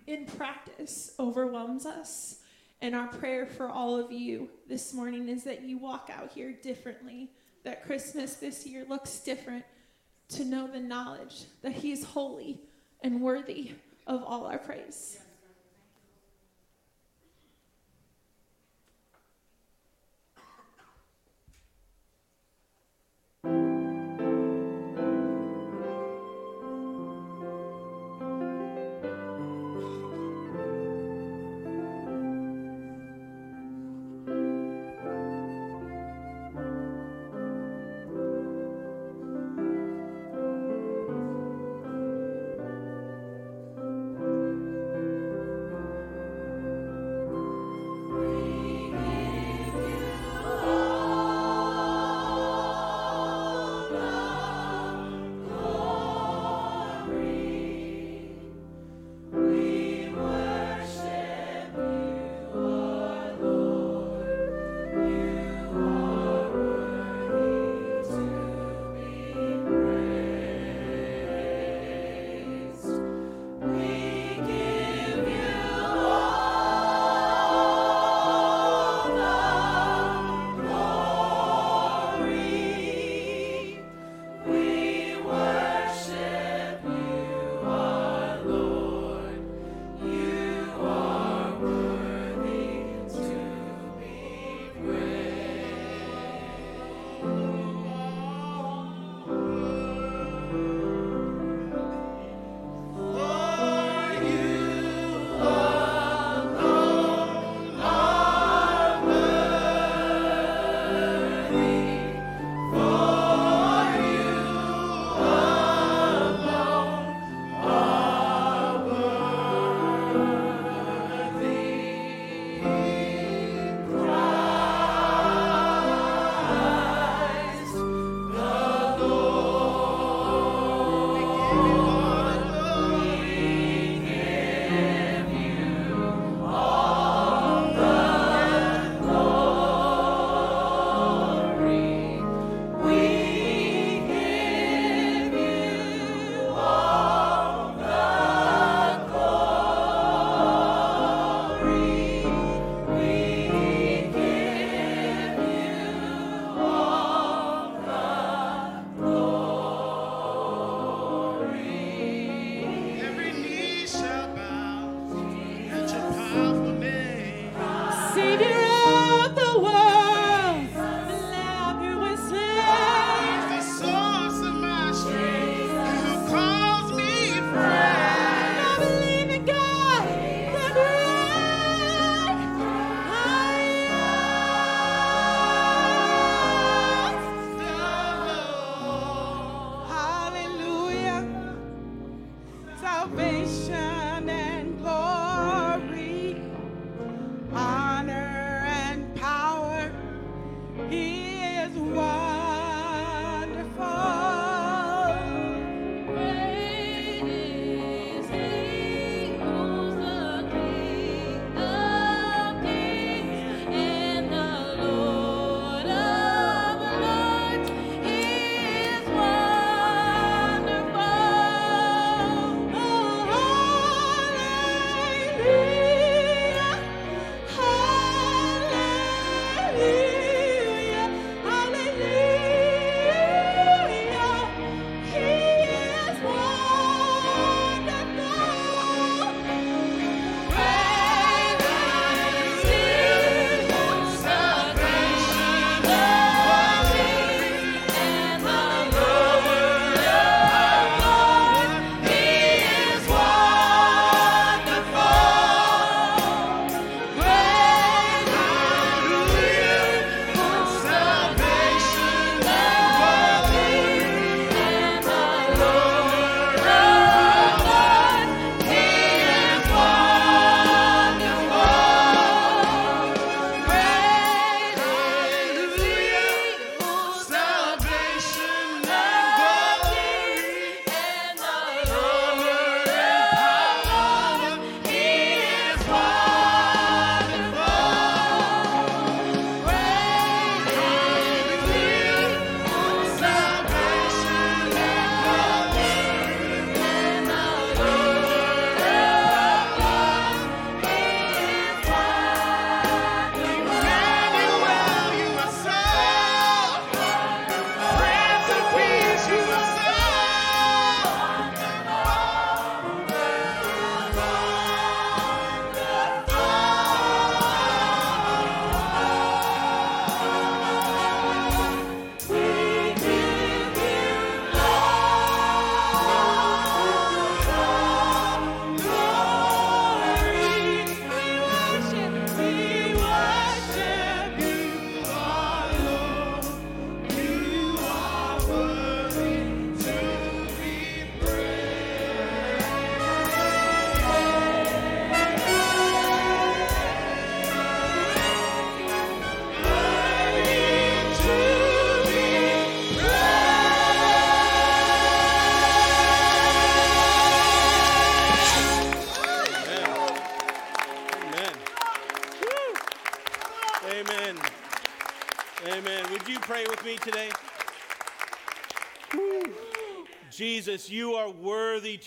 in 0.05 0.25
practice, 0.25 1.13
overwhelms 1.19 1.85
us. 1.85 2.39
And 2.81 2.93
our 2.93 3.07
prayer 3.07 3.45
for 3.45 3.69
all 3.69 3.97
of 3.99 4.11
you 4.11 4.49
this 4.67 4.93
morning 4.93 5.29
is 5.29 5.43
that 5.45 5.63
you 5.63 5.77
walk 5.77 6.11
out 6.15 6.31
here 6.31 6.51
differently, 6.51 7.31
that 7.63 7.85
Christmas 7.85 8.35
this 8.35 8.65
year 8.65 8.85
looks 8.87 9.19
different, 9.19 9.65
to 10.29 10.45
know 10.45 10.67
the 10.67 10.79
knowledge 10.79 11.45
that 11.61 11.71
He 11.71 11.91
is 11.91 12.03
holy 12.03 12.59
and 13.01 13.21
worthy 13.21 13.71
of 14.05 14.23
all 14.23 14.45
our 14.45 14.57
praise. 14.57 15.19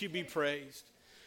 To 0.01 0.09
be 0.09 0.23
praised. 0.23 0.83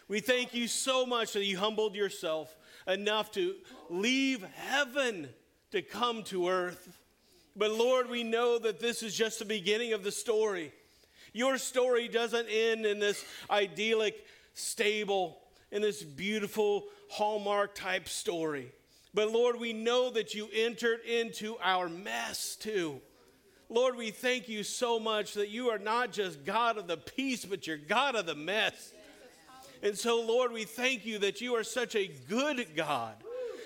We 0.08 0.20
thank 0.20 0.52
you 0.52 0.68
so 0.68 1.06
much 1.06 1.32
that 1.32 1.44
you 1.44 1.56
humbled 1.58 1.94
yourself 1.94 2.54
enough 2.86 3.30
to 3.32 3.54
leave 3.88 4.44
heaven 4.54 5.28
to 5.70 5.80
come 5.80 6.22
to 6.24 6.48
earth. 6.48 6.98
But 7.56 7.70
Lord, 7.70 8.10
we 8.10 8.22
know 8.22 8.58
that 8.58 8.80
this 8.80 9.02
is 9.02 9.14
just 9.14 9.38
the 9.38 9.44
beginning 9.44 9.92
of 9.92 10.04
the 10.04 10.12
story. 10.12 10.72
Your 11.32 11.56
story 11.56 12.08
doesn't 12.08 12.48
end 12.50 12.84
in 12.84 12.98
this 12.98 13.24
idyllic 13.50 14.26
stable, 14.54 15.38
in 15.70 15.80
this 15.80 16.02
beautiful 16.02 16.84
Hallmark 17.10 17.74
type 17.74 18.08
story. 18.08 18.72
But 19.14 19.30
Lord, 19.30 19.58
we 19.58 19.72
know 19.72 20.10
that 20.10 20.34
you 20.34 20.48
entered 20.52 21.00
into 21.00 21.56
our 21.62 21.88
mess 21.88 22.56
too. 22.56 23.00
Lord, 23.74 23.96
we 23.96 24.12
thank 24.12 24.48
you 24.48 24.62
so 24.62 25.00
much 25.00 25.34
that 25.34 25.48
you 25.48 25.70
are 25.70 25.80
not 25.80 26.12
just 26.12 26.44
God 26.44 26.78
of 26.78 26.86
the 26.86 26.96
peace, 26.96 27.44
but 27.44 27.66
you're 27.66 27.76
God 27.76 28.14
of 28.14 28.24
the 28.24 28.36
mess. 28.36 28.92
And 29.82 29.98
so, 29.98 30.22
Lord, 30.22 30.52
we 30.52 30.62
thank 30.62 31.04
you 31.04 31.18
that 31.18 31.40
you 31.40 31.56
are 31.56 31.64
such 31.64 31.96
a 31.96 32.06
good 32.28 32.68
God. 32.76 33.14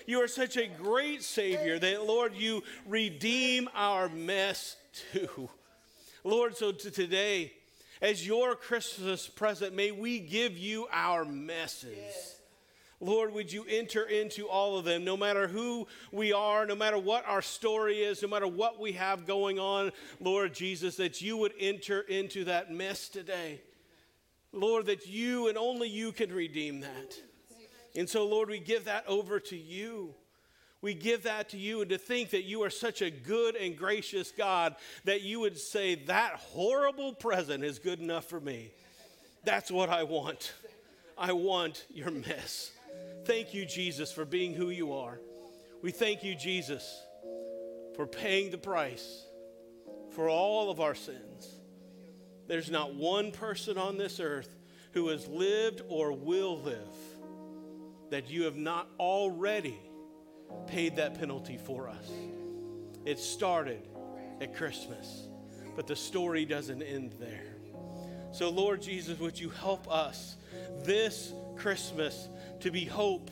You 0.06 0.22
are 0.22 0.28
such 0.28 0.56
a 0.56 0.66
great 0.66 1.22
Savior 1.22 1.78
that, 1.78 2.06
Lord, 2.06 2.34
you 2.34 2.62
redeem 2.86 3.68
our 3.74 4.08
mess 4.08 4.76
too. 5.12 5.50
Lord, 6.24 6.56
so 6.56 6.72
to 6.72 6.90
today, 6.90 7.52
as 8.00 8.26
your 8.26 8.54
Christmas 8.54 9.28
present, 9.28 9.74
may 9.74 9.90
we 9.90 10.20
give 10.20 10.56
you 10.56 10.88
our 10.90 11.26
messes. 11.26 12.37
Lord, 13.00 13.32
would 13.32 13.52
you 13.52 13.64
enter 13.68 14.02
into 14.02 14.48
all 14.48 14.76
of 14.76 14.84
them, 14.84 15.04
no 15.04 15.16
matter 15.16 15.46
who 15.46 15.86
we 16.10 16.32
are, 16.32 16.66
no 16.66 16.74
matter 16.74 16.98
what 16.98 17.24
our 17.26 17.42
story 17.42 17.98
is, 17.98 18.22
no 18.22 18.28
matter 18.28 18.48
what 18.48 18.80
we 18.80 18.92
have 18.92 19.24
going 19.24 19.60
on, 19.60 19.92
Lord 20.20 20.52
Jesus, 20.52 20.96
that 20.96 21.20
you 21.22 21.36
would 21.36 21.52
enter 21.60 22.00
into 22.00 22.44
that 22.44 22.72
mess 22.72 23.08
today. 23.08 23.60
Lord, 24.52 24.86
that 24.86 25.06
you 25.06 25.46
and 25.48 25.56
only 25.56 25.88
you 25.88 26.10
can 26.10 26.32
redeem 26.32 26.80
that. 26.80 27.14
And 27.94 28.08
so, 28.08 28.26
Lord, 28.26 28.48
we 28.48 28.58
give 28.58 28.86
that 28.86 29.04
over 29.06 29.38
to 29.40 29.56
you. 29.56 30.14
We 30.80 30.94
give 30.94 31.24
that 31.24 31.48
to 31.50 31.58
you, 31.58 31.80
and 31.80 31.90
to 31.90 31.98
think 31.98 32.30
that 32.30 32.44
you 32.44 32.62
are 32.62 32.70
such 32.70 33.02
a 33.02 33.10
good 33.10 33.56
and 33.56 33.76
gracious 33.76 34.30
God 34.30 34.76
that 35.04 35.22
you 35.22 35.40
would 35.40 35.58
say, 35.58 35.96
That 35.96 36.34
horrible 36.34 37.12
present 37.12 37.64
is 37.64 37.80
good 37.80 37.98
enough 37.98 38.26
for 38.26 38.40
me. 38.40 38.70
That's 39.44 39.70
what 39.72 39.88
I 39.88 40.04
want. 40.04 40.52
I 41.16 41.32
want 41.32 41.84
your 41.92 42.12
mess. 42.12 42.70
Thank 43.28 43.52
you, 43.52 43.66
Jesus, 43.66 44.10
for 44.10 44.24
being 44.24 44.54
who 44.54 44.70
you 44.70 44.94
are. 44.94 45.20
We 45.82 45.90
thank 45.90 46.24
you, 46.24 46.34
Jesus, 46.34 47.02
for 47.94 48.06
paying 48.06 48.50
the 48.50 48.56
price 48.56 49.22
for 50.12 50.30
all 50.30 50.70
of 50.70 50.80
our 50.80 50.94
sins. 50.94 51.46
There's 52.46 52.70
not 52.70 52.94
one 52.94 53.30
person 53.30 53.76
on 53.76 53.98
this 53.98 54.18
earth 54.18 54.48
who 54.92 55.08
has 55.08 55.28
lived 55.28 55.82
or 55.90 56.10
will 56.10 56.62
live 56.62 56.88
that 58.08 58.30
you 58.30 58.44
have 58.44 58.56
not 58.56 58.88
already 58.98 59.78
paid 60.66 60.96
that 60.96 61.20
penalty 61.20 61.58
for 61.58 61.86
us. 61.86 62.10
It 63.04 63.18
started 63.18 63.86
at 64.40 64.56
Christmas, 64.56 65.28
but 65.76 65.86
the 65.86 65.96
story 65.96 66.46
doesn't 66.46 66.82
end 66.82 67.12
there. 67.20 67.56
So, 68.32 68.48
Lord 68.48 68.80
Jesus, 68.80 69.18
would 69.18 69.38
you 69.38 69.50
help 69.50 69.86
us 69.92 70.36
this 70.82 71.34
Christmas 71.58 72.28
to 72.60 72.70
be 72.70 72.84
hope, 72.84 73.30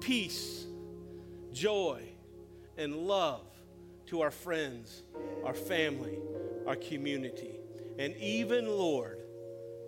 peace, 0.00 0.66
joy, 1.52 2.02
and 2.76 2.94
love 2.94 3.44
to 4.06 4.20
our 4.22 4.30
friends, 4.30 5.02
our 5.44 5.54
family, 5.54 6.18
our 6.66 6.76
community, 6.76 7.58
and 7.98 8.16
even, 8.16 8.66
Lord, 8.66 9.18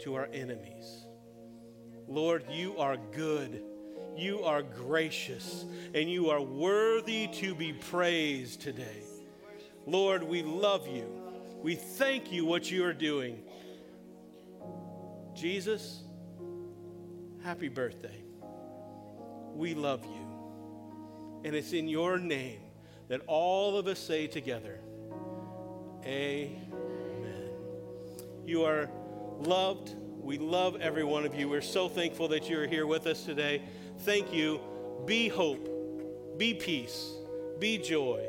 to 0.00 0.14
our 0.16 0.28
enemies. 0.32 1.06
Lord, 2.08 2.44
you 2.50 2.76
are 2.76 2.96
good, 3.12 3.62
you 4.16 4.42
are 4.42 4.62
gracious, 4.62 5.64
and 5.94 6.10
you 6.10 6.30
are 6.30 6.40
worthy 6.40 7.28
to 7.28 7.54
be 7.54 7.72
praised 7.72 8.60
today. 8.60 9.04
Lord, 9.86 10.22
we 10.22 10.42
love 10.42 10.86
you. 10.86 11.06
We 11.62 11.76
thank 11.76 12.32
you 12.32 12.44
what 12.44 12.70
you 12.70 12.84
are 12.84 12.92
doing. 12.92 13.42
Jesus, 15.34 16.02
happy 17.42 17.68
birthday. 17.68 18.22
We 19.54 19.74
love 19.74 20.04
you. 20.04 21.40
And 21.44 21.54
it's 21.54 21.72
in 21.72 21.88
your 21.88 22.18
name 22.18 22.60
that 23.08 23.22
all 23.26 23.76
of 23.76 23.86
us 23.86 23.98
say 23.98 24.26
together, 24.26 24.78
Amen. 26.04 27.50
You 28.46 28.64
are 28.64 28.88
loved. 29.38 29.94
We 30.22 30.38
love 30.38 30.80
every 30.80 31.04
one 31.04 31.26
of 31.26 31.34
you. 31.34 31.48
We're 31.48 31.60
so 31.60 31.88
thankful 31.88 32.28
that 32.28 32.48
you're 32.48 32.66
here 32.66 32.86
with 32.86 33.06
us 33.06 33.24
today. 33.24 33.62
Thank 34.00 34.32
you. 34.32 34.60
Be 35.06 35.28
hope, 35.28 36.38
be 36.38 36.54
peace, 36.54 37.14
be 37.58 37.78
joy, 37.78 38.24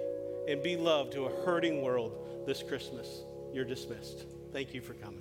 and 0.48 0.64
be 0.64 0.78
love 0.78 1.10
to 1.12 1.26
a 1.26 1.46
hurting 1.46 1.82
world 1.82 2.46
this 2.46 2.64
Christmas. 2.64 3.24
You're 3.54 3.66
dismissed. 3.66 4.26
Thank 4.52 4.74
you 4.74 4.82
for 4.82 4.94
coming. 4.96 5.21